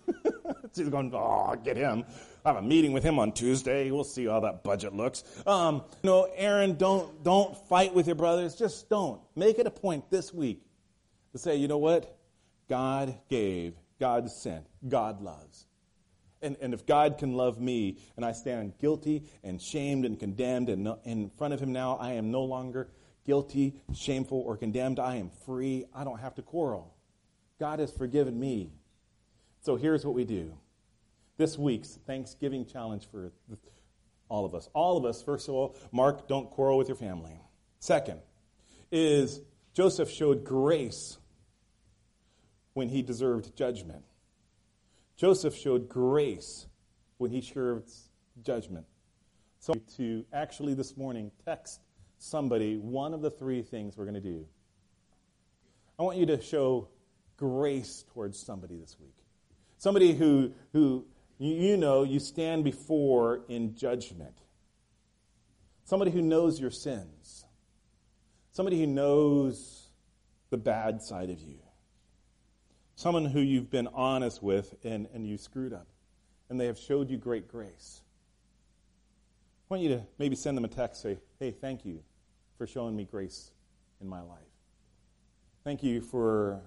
she's 0.74 0.88
going, 0.88 1.12
oh, 1.14 1.54
get 1.62 1.76
him. 1.76 2.04
I 2.44 2.48
have 2.48 2.56
a 2.56 2.62
meeting 2.62 2.92
with 2.92 3.04
him 3.04 3.20
on 3.20 3.30
Tuesday. 3.30 3.92
We'll 3.92 4.02
see 4.02 4.26
how 4.26 4.40
that 4.40 4.64
budget 4.64 4.94
looks. 4.94 5.22
Um, 5.46 5.82
you 6.02 6.11
know, 6.11 6.28
Aaron, 6.34 6.76
don't 6.76 7.22
don't 7.22 7.56
fight 7.68 7.94
with 7.94 8.06
your 8.06 8.16
brothers. 8.16 8.54
Just 8.56 8.88
don't. 8.88 9.20
Make 9.37 9.58
it 9.58 9.66
a 9.66 9.70
point 9.70 10.11
this 10.11 10.32
week 10.32 10.62
to 11.32 11.38
say, 11.38 11.56
you 11.56 11.68
know 11.68 11.78
what? 11.78 12.16
God 12.68 13.14
gave, 13.28 13.74
God 13.98 14.30
sent, 14.30 14.66
God 14.87 15.20
loves. 15.20 15.66
And, 16.40 16.56
and 16.61 16.72
if 16.72 16.87
God 16.87 17.18
can 17.18 17.34
love 17.34 17.61
me 17.61 17.98
and 18.16 18.24
I 18.24 18.32
stand 18.32 18.78
guilty 18.78 19.24
and 19.42 19.61
shamed 19.61 20.04
and 20.04 20.18
condemned 20.18 20.68
and 20.68 20.84
no, 20.84 20.98
in 21.04 21.30
front 21.30 21.54
of 21.54 21.61
him 21.61 21.72
now, 21.72 21.96
I 21.96 22.12
am 22.12 22.30
no 22.30 22.44
longer 22.44 22.88
guilty, 23.26 23.74
shameful, 23.92 24.40
or 24.40 24.56
condemned. 24.56 25.00
I 25.00 25.16
am 25.16 25.30
free. 25.30 25.84
I 25.94 26.04
don't 26.04 26.20
have 26.20 26.37
to 26.37 26.42
quarrel. 26.42 26.94
God 27.58 27.80
has 27.80 27.90
forgiven 27.90 28.38
me. 28.38 28.72
So 29.61 29.76
here's 29.76 30.04
what 30.04 30.14
we 30.14 30.24
do. 30.24 30.54
This 31.37 31.58
week's 31.58 31.98
Thanksgiving 32.06 32.66
challenge 32.66 33.08
for 33.11 33.32
all 34.28 34.44
of 34.44 34.54
us. 34.54 34.68
All 34.74 34.96
of 34.96 35.04
us, 35.04 35.22
first 35.22 35.48
of 35.48 35.54
all, 35.54 35.76
Mark, 35.90 36.28
don't 36.28 36.50
quarrel 36.50 36.78
with 36.78 36.88
your 36.88 36.96
family. 36.96 37.40
Second, 37.80 38.20
is 38.90 39.40
Joseph 39.74 40.11
showed 40.11 40.44
grace 40.44 41.18
when 42.78 42.88
he 42.88 43.02
deserved 43.02 43.56
judgment. 43.56 44.04
Joseph 45.16 45.56
showed 45.56 45.88
grace 45.88 46.68
when 47.16 47.28
he 47.28 47.40
served 47.40 47.90
judgment. 48.44 48.86
So 49.58 49.74
to 49.96 50.24
actually 50.32 50.74
this 50.74 50.96
morning 50.96 51.32
text 51.44 51.80
somebody 52.18 52.76
one 52.76 53.14
of 53.14 53.20
the 53.20 53.32
three 53.32 53.62
things 53.62 53.96
we're 53.96 54.04
going 54.04 54.14
to 54.14 54.20
do. 54.20 54.46
I 55.98 56.04
want 56.04 56.18
you 56.18 56.26
to 56.26 56.40
show 56.40 56.86
grace 57.36 58.04
towards 58.12 58.38
somebody 58.38 58.76
this 58.76 58.96
week. 59.00 59.16
Somebody 59.78 60.14
who, 60.14 60.52
who 60.72 61.04
you 61.38 61.76
know 61.76 62.04
you 62.04 62.20
stand 62.20 62.62
before 62.62 63.40
in 63.48 63.74
judgment. 63.74 64.38
Somebody 65.82 66.12
who 66.12 66.22
knows 66.22 66.60
your 66.60 66.70
sins. 66.70 67.44
Somebody 68.52 68.78
who 68.78 68.86
knows 68.86 69.88
the 70.50 70.58
bad 70.58 71.02
side 71.02 71.30
of 71.30 71.40
you. 71.40 71.58
Someone 72.98 73.26
who 73.26 73.38
you've 73.38 73.70
been 73.70 73.87
honest 73.94 74.42
with 74.42 74.74
and, 74.82 75.06
and 75.14 75.24
you 75.24 75.38
screwed 75.38 75.72
up. 75.72 75.87
And 76.50 76.61
they 76.61 76.66
have 76.66 76.76
showed 76.76 77.08
you 77.08 77.16
great 77.16 77.46
grace. 77.46 78.00
I 79.70 79.74
want 79.74 79.84
you 79.84 79.90
to 79.90 80.02
maybe 80.18 80.34
send 80.34 80.56
them 80.56 80.64
a 80.64 80.68
text, 80.68 81.02
say, 81.02 81.16
hey, 81.38 81.52
thank 81.52 81.84
you 81.84 82.02
for 82.56 82.66
showing 82.66 82.96
me 82.96 83.04
grace 83.04 83.52
in 84.00 84.08
my 84.08 84.20
life. 84.20 84.40
Thank 85.62 85.84
you 85.84 86.00
for 86.00 86.61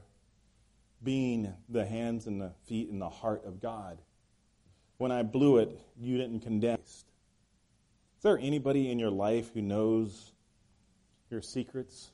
being 1.03 1.53
the 1.67 1.85
hands 1.85 2.27
and 2.27 2.39
the 2.39 2.53
feet 2.65 2.89
and 2.89 3.01
the 3.01 3.09
heart 3.09 3.43
of 3.43 3.59
God. 3.59 3.97
When 4.99 5.11
I 5.11 5.23
blew 5.23 5.57
it, 5.57 5.77
you 5.99 6.17
didn't 6.17 6.39
condemn. 6.39 6.79
Is 6.85 7.03
there 8.21 8.37
anybody 8.37 8.89
in 8.89 8.99
your 8.99 9.11
life 9.11 9.51
who 9.53 9.61
knows 9.61 10.31
your 11.29 11.41
secrets 11.41 12.11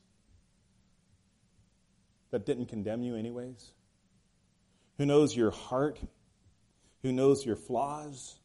that 2.32 2.48
didn't 2.48 2.66
condemn 2.66 3.04
you, 3.04 3.16
anyways? 3.16 3.74
Who 4.98 5.06
knows 5.06 5.36
your 5.36 5.52
heart? 5.52 6.00
Who 7.04 7.12
knows 7.12 7.46
your 7.46 7.56
flaws? 7.56 8.40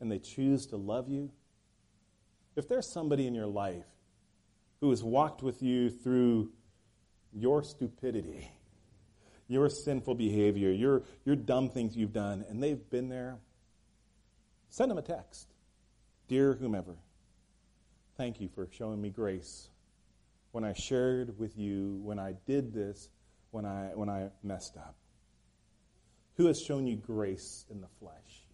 And 0.00 0.10
they 0.10 0.18
choose 0.18 0.66
to 0.66 0.76
love 0.76 1.08
you? 1.08 1.30
If 2.56 2.68
there's 2.68 2.90
somebody 2.92 3.26
in 3.26 3.34
your 3.34 3.46
life 3.46 3.86
who 4.80 4.90
has 4.90 5.02
walked 5.02 5.42
with 5.42 5.62
you 5.62 5.88
through 5.90 6.50
your 7.32 7.62
stupidity, 7.62 8.50
your 9.48 9.70
sinful 9.70 10.16
behavior, 10.16 10.70
your, 10.70 11.02
your 11.24 11.36
dumb 11.36 11.70
things 11.70 11.96
you've 11.96 12.12
done, 12.12 12.44
and 12.48 12.62
they've 12.62 12.90
been 12.90 13.08
there, 13.08 13.38
send 14.70 14.90
them 14.90 14.98
a 14.98 15.02
text. 15.02 15.46
Dear 16.28 16.54
whomever, 16.54 16.96
thank 18.16 18.40
you 18.40 18.48
for 18.48 18.68
showing 18.70 19.00
me 19.00 19.10
grace 19.10 19.68
when 20.50 20.64
I 20.64 20.72
shared 20.74 21.38
with 21.38 21.56
you, 21.56 22.00
when 22.02 22.18
I 22.18 22.34
did 22.46 22.74
this, 22.74 23.08
when 23.50 23.64
I, 23.64 23.92
when 23.94 24.08
I 24.08 24.30
messed 24.42 24.76
up. 24.76 24.96
Who 26.36 26.46
has 26.46 26.60
shown 26.60 26.86
you 26.86 26.96
grace 26.96 27.64
in 27.70 27.80
the 27.80 27.88
flesh? 27.98 28.46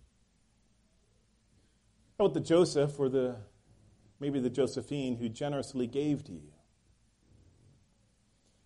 How 2.18 2.26
about 2.26 2.34
the 2.34 2.40
Joseph 2.40 2.98
or 2.98 3.08
the 3.08 3.36
maybe 4.20 4.40
the 4.40 4.50
Josephine 4.50 5.16
who 5.16 5.28
generously 5.28 5.86
gave 5.86 6.24
to 6.24 6.32
you? 6.32 6.52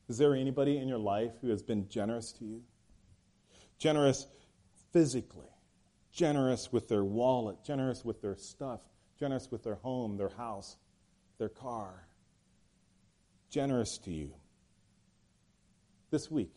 Is 0.08 0.18
there 0.18 0.34
anybody 0.34 0.78
in 0.78 0.88
your 0.88 0.98
life 0.98 1.32
who 1.40 1.48
has 1.48 1.62
been 1.62 1.88
generous 1.88 2.32
to 2.32 2.44
you? 2.44 2.62
generous 3.82 4.28
physically, 4.92 5.50
generous 6.12 6.70
with 6.70 6.88
their 6.88 7.02
wallet, 7.02 7.56
generous 7.64 8.04
with 8.04 8.22
their 8.22 8.36
stuff, 8.36 8.80
generous 9.18 9.50
with 9.50 9.64
their 9.64 9.74
home, 9.74 10.16
their 10.16 10.28
house, 10.28 10.76
their 11.38 11.48
car, 11.48 12.06
generous 13.50 13.98
to 13.98 14.12
you. 14.12 14.32
This 16.12 16.30
week, 16.30 16.54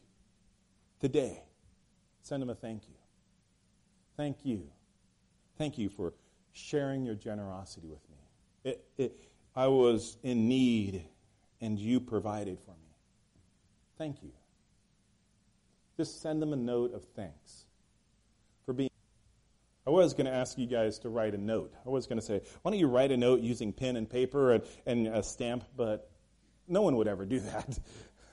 today, 0.99 1.41
send 2.25 2.41
them 2.41 2.49
a 2.49 2.55
thank 2.55 2.87
you. 2.87 2.95
Thank 4.17 4.45
you. 4.45 4.67
Thank 5.57 5.77
you 5.77 5.89
for 5.89 6.13
sharing 6.53 7.05
your 7.05 7.15
generosity 7.15 7.87
with 7.87 8.01
me. 8.09 8.71
It, 8.71 8.83
it, 8.97 9.19
I 9.55 9.67
was 9.67 10.17
in 10.23 10.47
need, 10.47 11.03
and 11.61 11.77
you 11.77 11.99
provided 11.99 12.59
for 12.59 12.71
me. 12.71 12.95
Thank 13.97 14.23
you. 14.23 14.31
Just 15.97 16.21
send 16.21 16.41
them 16.41 16.51
a 16.51 16.57
note 16.57 16.93
of 16.93 17.03
thanks 17.15 17.65
for 18.65 18.73
being. 18.73 18.89
I 19.85 19.91
was 19.91 20.15
going 20.15 20.25
to 20.25 20.33
ask 20.33 20.57
you 20.57 20.65
guys 20.65 20.97
to 20.99 21.09
write 21.09 21.35
a 21.35 21.37
note. 21.37 21.73
I 21.85 21.89
was 21.89 22.07
going 22.07 22.19
to 22.19 22.25
say, 22.25 22.41
why 22.63 22.71
don't 22.71 22.79
you 22.79 22.87
write 22.87 23.11
a 23.11 23.17
note 23.17 23.41
using 23.41 23.71
pen 23.71 23.95
and 23.97 24.09
paper 24.09 24.53
and, 24.53 24.63
and 24.87 25.07
a 25.07 25.21
stamp, 25.21 25.63
but 25.77 26.09
no 26.67 26.81
one 26.81 26.95
would 26.95 27.07
ever 27.07 27.23
do 27.23 27.39
that. 27.41 27.79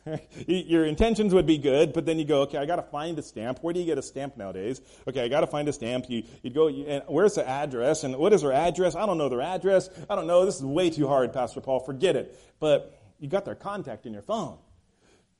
Your 0.47 0.85
intentions 0.85 1.33
would 1.33 1.47
be 1.47 1.59
good, 1.59 1.93
but 1.93 2.07
then 2.07 2.19
you 2.19 2.25
go, 2.25 2.43
okay, 2.43 2.59
I 2.59 2.67
got 2.67 2.77
to 2.77 2.83
find 2.83 3.19
a 3.19 3.23
stamp. 3.23 3.61
Where 3.63 3.73
do 3.73 3.81
you 3.81 3.87
get 3.87 3.99
a 3.99 4.03
stamp 4.03 4.37
nowadays? 4.37 4.81
Okay, 5.09 5.23
I 5.23 5.29
got 5.29 5.41
to 5.41 5.47
find 5.47 5.69
a 5.69 5.73
stamp. 5.73 6.11
You 6.11 6.25
you 6.43 6.51
go, 6.51 6.67
you, 6.67 6.85
and 6.87 7.05
where's 7.07 7.35
the 7.35 7.49
address? 7.49 8.03
And 8.03 8.17
what 8.17 8.33
is 8.33 8.43
their 8.43 8.53
address? 8.53 8.97
I 8.97 9.07
don't 9.07 9.19
know 9.19 9.29
their 9.29 9.43
address. 9.43 9.89
I 10.11 10.17
don't 10.17 10.27
know. 10.27 10.45
This 10.45 10.57
is 10.57 10.65
way 10.65 10.91
too 10.91 11.07
hard, 11.07 11.33
Pastor 11.33 11.61
Paul. 11.61 11.81
Forget 11.81 12.17
it. 12.17 12.39
But 12.59 12.99
you 13.21 13.29
got 13.29 13.45
their 13.45 13.55
contact 13.55 14.07
in 14.07 14.13
your 14.13 14.23
phone. 14.23 14.59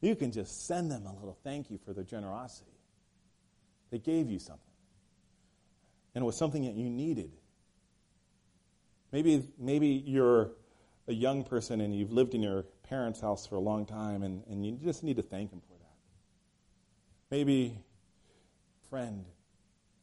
You 0.01 0.15
can 0.15 0.33
just 0.33 0.67
send 0.67 0.91
them 0.91 1.07
a 1.07 1.13
little 1.13 1.39
thank 1.45 1.71
you 1.71 1.79
for 1.85 1.93
their 1.93 2.05
generosity. 2.05 2.71
They 3.91 3.99
gave 3.99 4.31
you 4.31 4.39
something, 4.39 4.63
and 6.15 6.23
it 6.23 6.27
was 6.27 6.37
something 6.37 6.65
that 6.65 6.75
you 6.75 6.89
needed. 6.89 7.33
Maybe 9.11 9.43
maybe 9.59 9.89
you're 9.89 10.53
a 11.09 11.13
young 11.13 11.45
person 11.45 11.81
and 11.81 11.95
you've 11.95 12.13
lived 12.13 12.35
in 12.35 12.43
your 12.43 12.65
parents' 12.93 13.23
house 13.23 13.47
for 13.47 13.55
a 13.55 13.61
long 13.61 13.87
time 13.87 14.23
and, 14.23 14.43
and 14.51 14.67
you 14.67 14.73
just 14.73 15.03
need 15.03 15.17
to 15.17 15.23
thank 15.23 15.49
them 15.49 15.63
for 15.63 15.79
that. 15.79 15.95
Maybe, 17.31 17.79
friend, 18.91 19.25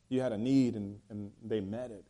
you 0.09 0.21
had 0.21 0.31
a 0.31 0.39
need 0.39 0.73
and, 0.73 0.97
and 1.11 1.31
they 1.45 1.59
met 1.59 1.91
it. 1.91 2.03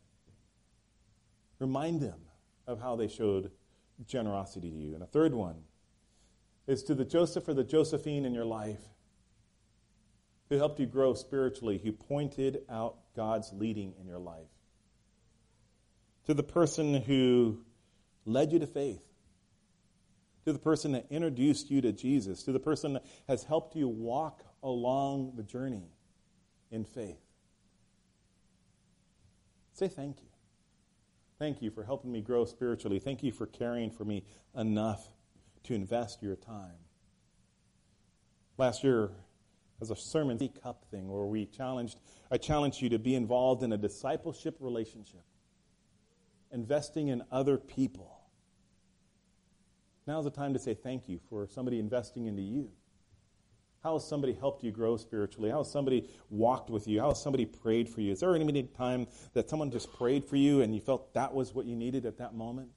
Remind 1.58 2.00
them 2.00 2.18
of 2.66 2.80
how 2.80 2.96
they 2.96 3.08
showed 3.08 3.50
generosity 4.06 4.70
to 4.70 4.76
you. 4.76 4.94
And 4.94 5.02
a 5.02 5.06
third 5.06 5.34
one 5.34 5.56
is 6.66 6.82
to 6.84 6.94
the 6.94 7.04
Joseph 7.04 7.46
or 7.46 7.52
the 7.52 7.62
Josephine 7.62 8.24
in 8.24 8.32
your 8.32 8.46
life 8.46 8.80
who 10.48 10.56
helped 10.56 10.80
you 10.80 10.86
grow 10.86 11.12
spiritually, 11.12 11.78
who 11.84 11.92
pointed 11.92 12.62
out 12.70 12.96
God's 13.14 13.52
leading 13.52 13.92
in 14.00 14.06
your 14.06 14.18
life. 14.18 14.48
To 16.24 16.32
the 16.32 16.42
person 16.42 16.94
who 16.94 17.58
led 18.24 18.50
you 18.50 18.60
to 18.60 18.66
faith, 18.66 19.09
to 20.44 20.52
the 20.52 20.58
person 20.58 20.92
that 20.92 21.06
introduced 21.10 21.70
you 21.70 21.80
to 21.80 21.92
Jesus, 21.92 22.42
to 22.44 22.52
the 22.52 22.60
person 22.60 22.94
that 22.94 23.04
has 23.28 23.44
helped 23.44 23.76
you 23.76 23.88
walk 23.88 24.42
along 24.62 25.32
the 25.36 25.42
journey 25.42 25.90
in 26.70 26.84
faith. 26.84 27.20
Say 29.72 29.88
thank 29.88 30.20
you. 30.20 30.28
Thank 31.38 31.62
you 31.62 31.70
for 31.70 31.84
helping 31.84 32.12
me 32.12 32.20
grow 32.20 32.44
spiritually. 32.44 32.98
Thank 32.98 33.22
you 33.22 33.32
for 33.32 33.46
caring 33.46 33.90
for 33.90 34.04
me 34.04 34.24
enough 34.54 35.06
to 35.64 35.74
invest 35.74 36.22
your 36.22 36.36
time. 36.36 36.76
Last 38.58 38.84
year, 38.84 39.10
as 39.80 39.90
a 39.90 39.96
sermon 39.96 40.38
cup 40.62 40.84
thing 40.90 41.10
where 41.10 41.24
we 41.24 41.46
challenged, 41.46 41.98
I 42.30 42.36
challenged 42.36 42.82
you 42.82 42.90
to 42.90 42.98
be 42.98 43.14
involved 43.14 43.62
in 43.62 43.72
a 43.72 43.78
discipleship 43.78 44.56
relationship, 44.60 45.22
investing 46.52 47.08
in 47.08 47.22
other 47.30 47.56
people 47.56 48.09
Now's 50.10 50.24
the 50.24 50.30
time 50.30 50.54
to 50.54 50.58
say 50.58 50.74
thank 50.74 51.08
you 51.08 51.20
for 51.28 51.46
somebody 51.46 51.78
investing 51.78 52.26
into 52.26 52.42
you. 52.42 52.68
How 53.84 53.92
has 53.92 54.04
somebody 54.04 54.32
helped 54.32 54.64
you 54.64 54.72
grow 54.72 54.96
spiritually? 54.96 55.50
How 55.50 55.58
has 55.58 55.70
somebody 55.70 56.10
walked 56.30 56.68
with 56.68 56.88
you? 56.88 56.98
How 56.98 57.10
has 57.10 57.22
somebody 57.22 57.46
prayed 57.46 57.88
for 57.88 58.00
you? 58.00 58.10
Is 58.10 58.18
there 58.18 58.34
any 58.34 58.64
time 58.76 59.06
that 59.34 59.48
someone 59.48 59.70
just 59.70 59.92
prayed 59.92 60.24
for 60.24 60.34
you 60.34 60.62
and 60.62 60.74
you 60.74 60.80
felt 60.80 61.14
that 61.14 61.32
was 61.32 61.54
what 61.54 61.64
you 61.64 61.76
needed 61.76 62.06
at 62.06 62.18
that 62.18 62.34
moment? 62.34 62.70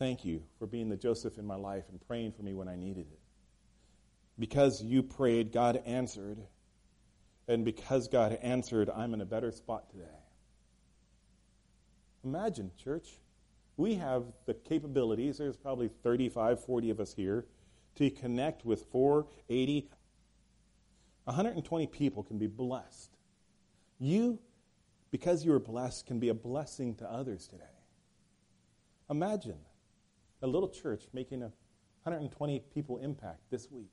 Thank 0.00 0.24
you 0.24 0.42
for 0.58 0.66
being 0.66 0.88
the 0.88 0.96
Joseph 0.96 1.38
in 1.38 1.46
my 1.46 1.54
life 1.54 1.84
and 1.88 2.04
praying 2.08 2.32
for 2.32 2.42
me 2.42 2.54
when 2.54 2.66
I 2.66 2.74
needed 2.74 3.06
it. 3.12 3.20
Because 4.36 4.82
you 4.82 5.00
prayed, 5.00 5.52
God 5.52 5.80
answered. 5.86 6.40
And 7.46 7.64
because 7.64 8.08
God 8.08 8.36
answered, 8.42 8.90
I'm 8.90 9.14
in 9.14 9.20
a 9.20 9.26
better 9.26 9.52
spot 9.52 9.90
today. 9.90 10.18
Imagine, 12.24 12.72
church, 12.82 13.20
we 13.76 13.94
have 13.94 14.24
the 14.46 14.54
capabilities, 14.54 15.38
there's 15.38 15.56
probably 15.56 15.88
35, 16.02 16.64
40 16.64 16.90
of 16.90 17.00
us 17.00 17.14
here, 17.14 17.46
to 17.96 18.10
connect 18.10 18.64
with 18.64 18.84
480, 18.90 19.88
120 21.24 21.86
people 21.88 22.22
can 22.22 22.38
be 22.38 22.46
blessed. 22.46 23.10
You, 23.98 24.38
because 25.10 25.44
you 25.44 25.52
are 25.52 25.60
blessed, 25.60 26.06
can 26.06 26.18
be 26.18 26.28
a 26.28 26.34
blessing 26.34 26.94
to 26.96 27.10
others 27.10 27.46
today. 27.46 27.64
Imagine 29.10 29.58
a 30.42 30.46
little 30.46 30.68
church 30.68 31.04
making 31.12 31.42
a 31.42 31.52
120 32.04 32.60
people 32.72 32.98
impact 32.98 33.40
this 33.50 33.70
week. 33.70 33.90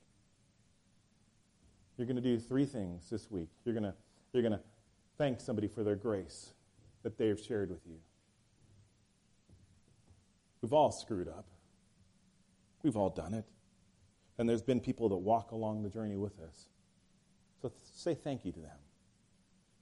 You're 1.97 2.07
going 2.07 2.15
to 2.15 2.21
do 2.21 2.39
three 2.39 2.65
things 2.65 3.09
this 3.09 3.29
week. 3.31 3.49
You're 3.63 3.73
going 3.73 3.83
to, 3.83 3.93
you're 4.33 4.43
going 4.43 4.53
to 4.53 4.61
thank 5.17 5.39
somebody 5.39 5.67
for 5.67 5.83
their 5.83 5.95
grace 5.95 6.53
that 7.03 7.17
they 7.17 7.27
have 7.27 7.39
shared 7.39 7.69
with 7.69 7.85
you. 7.85 7.97
We've 10.61 10.73
all 10.73 10.91
screwed 10.91 11.27
up. 11.27 11.45
We've 12.83 12.97
all 12.97 13.09
done 13.09 13.33
it. 13.33 13.45
And 14.37 14.47
there's 14.47 14.61
been 14.61 14.79
people 14.79 15.09
that 15.09 15.17
walk 15.17 15.51
along 15.51 15.83
the 15.83 15.89
journey 15.89 16.17
with 16.17 16.39
us. 16.39 16.67
So 17.61 17.69
th- 17.69 17.79
say 17.95 18.15
thank 18.15 18.45
you 18.45 18.51
to 18.51 18.59
them 18.59 18.77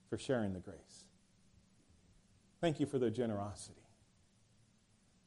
for 0.10 0.18
sharing 0.18 0.54
the 0.54 0.60
grace. 0.60 1.06
Thank 2.62 2.80
you 2.80 2.86
for 2.86 3.00
their 3.00 3.10
generosity, 3.10 3.88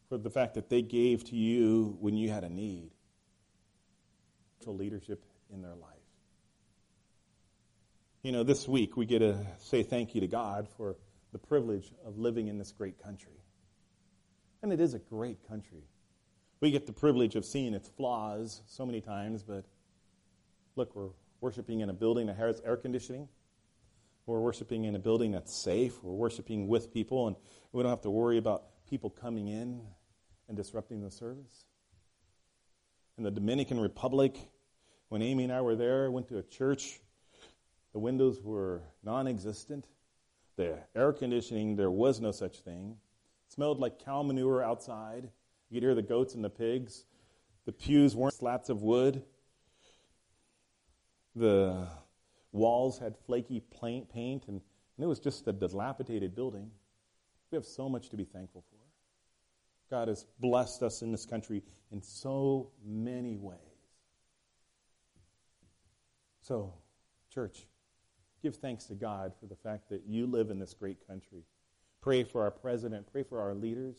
for 0.09 0.19
the 0.19 0.29
fact 0.29 0.55
that 0.55 0.69
they 0.69 0.83
gave 0.83 1.25
to 1.25 1.37
you 1.37 1.97
when 2.01 2.17
you 2.17 2.31
had 2.31 2.45
a 2.45 2.51
need. 2.51 2.91
Leadership 4.65 5.25
in 5.53 5.61
their 5.61 5.75
life. 5.75 5.88
You 8.23 8.31
know, 8.31 8.45
this 8.45 8.69
week 8.69 8.97
we 8.97 9.07
get 9.07 9.19
to 9.19 9.37
say 9.59 9.83
thank 9.83 10.15
you 10.15 10.21
to 10.21 10.29
God 10.29 10.69
for 10.77 10.95
the 11.33 11.38
privilege 11.38 11.91
of 12.07 12.17
living 12.17 12.47
in 12.47 12.59
this 12.59 12.71
great 12.71 13.03
country. 13.03 13.42
And 14.62 14.72
it 14.72 14.81
is 14.81 14.94
a 14.94 14.98
great 14.98 15.46
country. 15.48 15.83
We 16.61 16.70
get 16.70 16.87
the 16.87 16.92
privilege 16.92 17.35
of 17.35 17.44
seeing 17.44 17.75
its 17.75 17.88
flaws 17.88 18.62
so 18.66 18.87
many 18.87 19.01
times, 19.01 19.42
but 19.42 19.64
look, 20.77 20.94
we're 20.94 21.11
worshiping 21.40 21.81
in 21.81 21.90
a 21.90 21.92
building 21.92 22.29
that 22.29 22.37
has 22.37 22.61
air 22.64 22.77
conditioning. 22.77 23.29
We're 24.27 24.38
worshiping 24.38 24.85
in 24.85 24.94
a 24.94 25.01
building 25.01 25.33
that's 25.33 25.53
safe. 25.53 26.03
We're 26.05 26.12
worshiping 26.12 26.68
with 26.68 26.92
people, 26.92 27.27
and 27.27 27.35
we 27.72 27.83
don't 27.83 27.90
have 27.90 28.03
to 28.03 28.11
worry 28.11 28.38
about 28.38 28.62
people 28.88 29.11
coming 29.11 29.48
in 29.48 29.81
and 30.46 30.57
disrupting 30.57 31.03
the 31.03 31.11
service. 31.11 31.64
In 33.18 33.25
the 33.25 33.33
Dominican 33.33 33.81
Republic, 33.81 34.38
when 35.09 35.22
Amy 35.22 35.42
and 35.42 35.53
I 35.53 35.61
were 35.61 35.75
there, 35.75 36.09
went 36.12 36.29
to 36.29 36.38
a 36.38 36.42
church, 36.42 37.01
the 37.92 37.98
windows 37.98 38.40
were 38.40 38.83
non 39.03 39.27
existent. 39.27 39.88
The 40.55 40.79
air 40.94 41.12
conditioning, 41.12 41.75
there 41.75 41.90
was 41.90 42.20
no 42.20 42.31
such 42.31 42.61
thing 42.61 42.96
smelled 43.53 43.81
like 43.81 44.05
cow 44.05 44.23
manure 44.23 44.62
outside. 44.62 45.29
You 45.69 45.77
could 45.77 45.83
hear 45.83 45.95
the 45.95 46.03
goats 46.03 46.35
and 46.35 46.45
the 46.45 46.51
pigs. 46.51 47.05
The 47.67 47.73
pews 47.73 48.17
weren't 48.17 48.35
slats 48.35 48.69
of 48.69 48.83
wood. 48.83 49.23
The 51.37 51.87
walls 52.51 52.99
had 52.99 53.17
flaky 53.27 53.62
paint, 53.81 54.09
and, 54.15 54.43
and 54.49 54.61
it 54.99 55.07
was 55.07 55.21
just 55.21 55.47
a 55.49 55.53
dilapidated 55.53 56.35
building. 56.35 56.71
We 57.50 57.57
have 57.57 57.65
so 57.65 57.88
much 57.88 58.09
to 58.11 58.17
be 58.17 58.25
thankful 58.25 58.65
for. 58.71 58.79
God 59.90 60.09
has 60.09 60.27
blessed 60.40 60.83
us 60.83 61.03
in 61.03 61.13
this 61.13 61.27
country 61.27 61.63
in 61.90 62.03
so 62.03 62.71
many 62.85 63.37
ways. 63.37 63.59
So, 66.40 66.73
church, 67.33 67.67
give 68.42 68.57
thanks 68.57 68.85
to 68.87 68.94
God 68.94 69.33
for 69.38 69.46
the 69.46 69.57
fact 69.57 69.90
that 69.90 70.03
you 70.07 70.27
live 70.27 70.50
in 70.50 70.59
this 70.59 70.75
great 70.75 71.07
country. 71.07 71.44
Pray 72.03 72.25
for 72.25 72.42
our 72.42 72.50
president. 72.50 73.11
Pray 73.11 73.23
for 73.23 73.40
our 73.40 73.55
leaders 73.55 73.96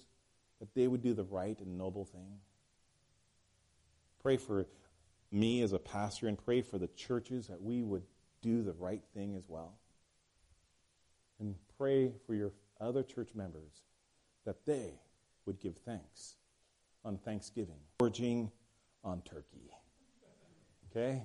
that 0.59 0.75
they 0.75 0.87
would 0.87 1.01
do 1.01 1.13
the 1.13 1.23
right 1.23 1.59
and 1.59 1.77
noble 1.77 2.05
thing. 2.05 2.39
Pray 4.21 4.37
for 4.37 4.67
me 5.31 5.61
as 5.61 5.73
a 5.73 5.79
pastor 5.79 6.27
and 6.27 6.37
pray 6.37 6.61
for 6.61 6.77
the 6.77 6.87
churches 6.89 7.47
that 7.47 7.61
we 7.61 7.81
would 7.81 8.03
do 8.41 8.61
the 8.61 8.73
right 8.73 9.01
thing 9.15 9.35
as 9.35 9.43
well. 9.47 9.73
And 11.39 11.55
pray 11.77 12.11
for 12.27 12.35
your 12.35 12.51
other 12.79 13.03
church 13.03 13.29
members 13.33 13.81
that 14.45 14.65
they 14.65 14.93
would 15.45 15.59
give 15.59 15.77
thanks 15.77 16.35
on 17.03 17.17
Thanksgiving, 17.17 17.79
gorging 17.99 18.51
on 19.03 19.21
turkey. 19.21 19.71
Okay? 20.91 21.23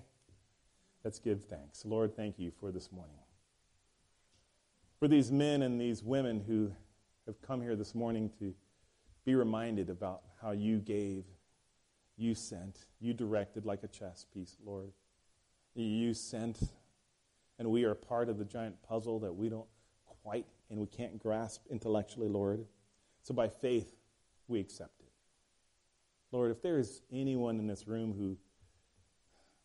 Let's 1.04 1.18
give 1.18 1.44
thanks. 1.44 1.84
Lord, 1.84 2.16
thank 2.16 2.38
you 2.38 2.50
for 2.58 2.72
this 2.72 2.90
morning. 2.90 3.18
For 4.98 5.06
these 5.06 5.30
men 5.30 5.62
and 5.62 5.80
these 5.80 6.02
women 6.02 6.40
who 6.40 6.72
have 7.26 7.40
come 7.40 7.62
here 7.62 7.76
this 7.76 7.94
morning 7.94 8.30
to 8.40 8.52
be 9.24 9.36
reminded 9.36 9.90
about 9.90 10.22
how 10.42 10.50
you 10.50 10.78
gave, 10.78 11.24
you 12.16 12.34
sent, 12.34 12.86
you 13.00 13.12
directed 13.12 13.64
like 13.64 13.84
a 13.84 13.88
chess 13.88 14.26
piece, 14.34 14.56
Lord. 14.64 14.90
You 15.74 16.14
sent, 16.14 16.58
and 17.60 17.70
we 17.70 17.84
are 17.84 17.94
part 17.94 18.28
of 18.28 18.38
the 18.38 18.44
giant 18.44 18.82
puzzle 18.82 19.20
that 19.20 19.32
we 19.32 19.48
don't 19.48 19.68
quite 20.22 20.46
and 20.68 20.80
we 20.80 20.86
can't 20.86 21.18
grasp 21.18 21.62
intellectually, 21.70 22.28
Lord. 22.28 22.66
So 23.22 23.32
by 23.32 23.48
faith, 23.48 23.94
we 24.48 24.58
accept 24.58 25.00
it. 25.00 25.12
Lord, 26.32 26.50
if 26.50 26.60
there 26.60 26.78
is 26.78 27.02
anyone 27.12 27.58
in 27.58 27.68
this 27.68 27.86
room 27.86 28.14
who 28.18 28.36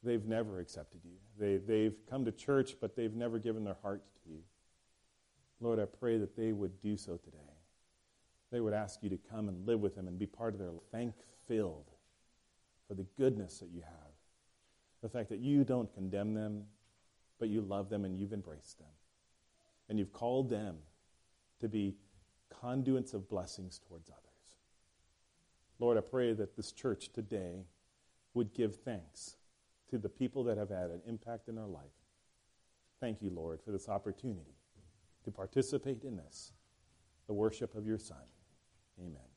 they've 0.03 0.25
never 0.25 0.59
accepted 0.59 1.01
you, 1.03 1.17
they, 1.39 1.57
they've 1.57 1.95
come 2.07 2.23
to 2.25 2.31
church, 2.31 2.75
but 2.79 2.95
they've 2.95 3.15
never 3.15 3.39
given 3.39 3.63
their 3.63 3.77
heart 3.81 4.03
to 4.23 4.29
you, 4.29 4.39
Lord, 5.63 5.79
I 5.79 5.85
pray 5.85 6.17
that 6.17 6.35
they 6.35 6.51
would 6.51 6.81
do 6.81 6.97
so 6.97 7.15
today. 7.15 7.37
They 8.51 8.59
would 8.59 8.73
ask 8.73 9.01
you 9.01 9.09
to 9.09 9.17
come 9.31 9.47
and 9.47 9.65
live 9.65 9.79
with 9.79 9.95
them 9.95 10.09
and 10.09 10.19
be 10.19 10.25
part 10.25 10.53
of 10.53 10.59
their 10.59 10.71
thank 10.91 11.13
filled 11.47 11.89
for 12.87 12.95
the 12.95 13.05
goodness 13.17 13.59
that 13.59 13.69
you 13.69 13.81
have. 13.81 14.11
The 15.01 15.07
fact 15.07 15.29
that 15.29 15.39
you 15.39 15.63
don't 15.63 15.91
condemn 15.93 16.33
them, 16.33 16.65
but 17.39 17.47
you 17.47 17.61
love 17.61 17.89
them 17.89 18.03
and 18.03 18.19
you've 18.19 18.33
embraced 18.33 18.77
them. 18.77 18.89
And 19.87 19.97
you've 19.97 20.11
called 20.11 20.49
them 20.49 20.75
to 21.61 21.69
be 21.69 21.95
conduits 22.61 23.13
of 23.13 23.29
blessings 23.29 23.79
towards 23.87 24.09
others. 24.09 24.21
Lord, 25.79 25.97
I 25.97 26.01
pray 26.01 26.33
that 26.33 26.57
this 26.57 26.73
church 26.73 27.09
today 27.13 27.65
would 28.33 28.53
give 28.53 28.75
thanks 28.75 29.37
to 29.89 29.97
the 29.97 30.09
people 30.09 30.43
that 30.43 30.57
have 30.57 30.69
had 30.69 30.89
an 30.89 31.01
impact 31.07 31.47
in 31.47 31.57
our 31.57 31.67
life. 31.67 31.83
Thank 32.99 33.21
you, 33.21 33.29
Lord, 33.29 33.61
for 33.63 33.71
this 33.71 33.87
opportunity 33.87 34.55
to 35.23 35.31
participate 35.31 36.03
in 36.03 36.17
this, 36.17 36.53
the 37.27 37.33
worship 37.33 37.75
of 37.75 37.85
your 37.85 37.97
Son. 37.97 38.17
Amen. 38.99 39.32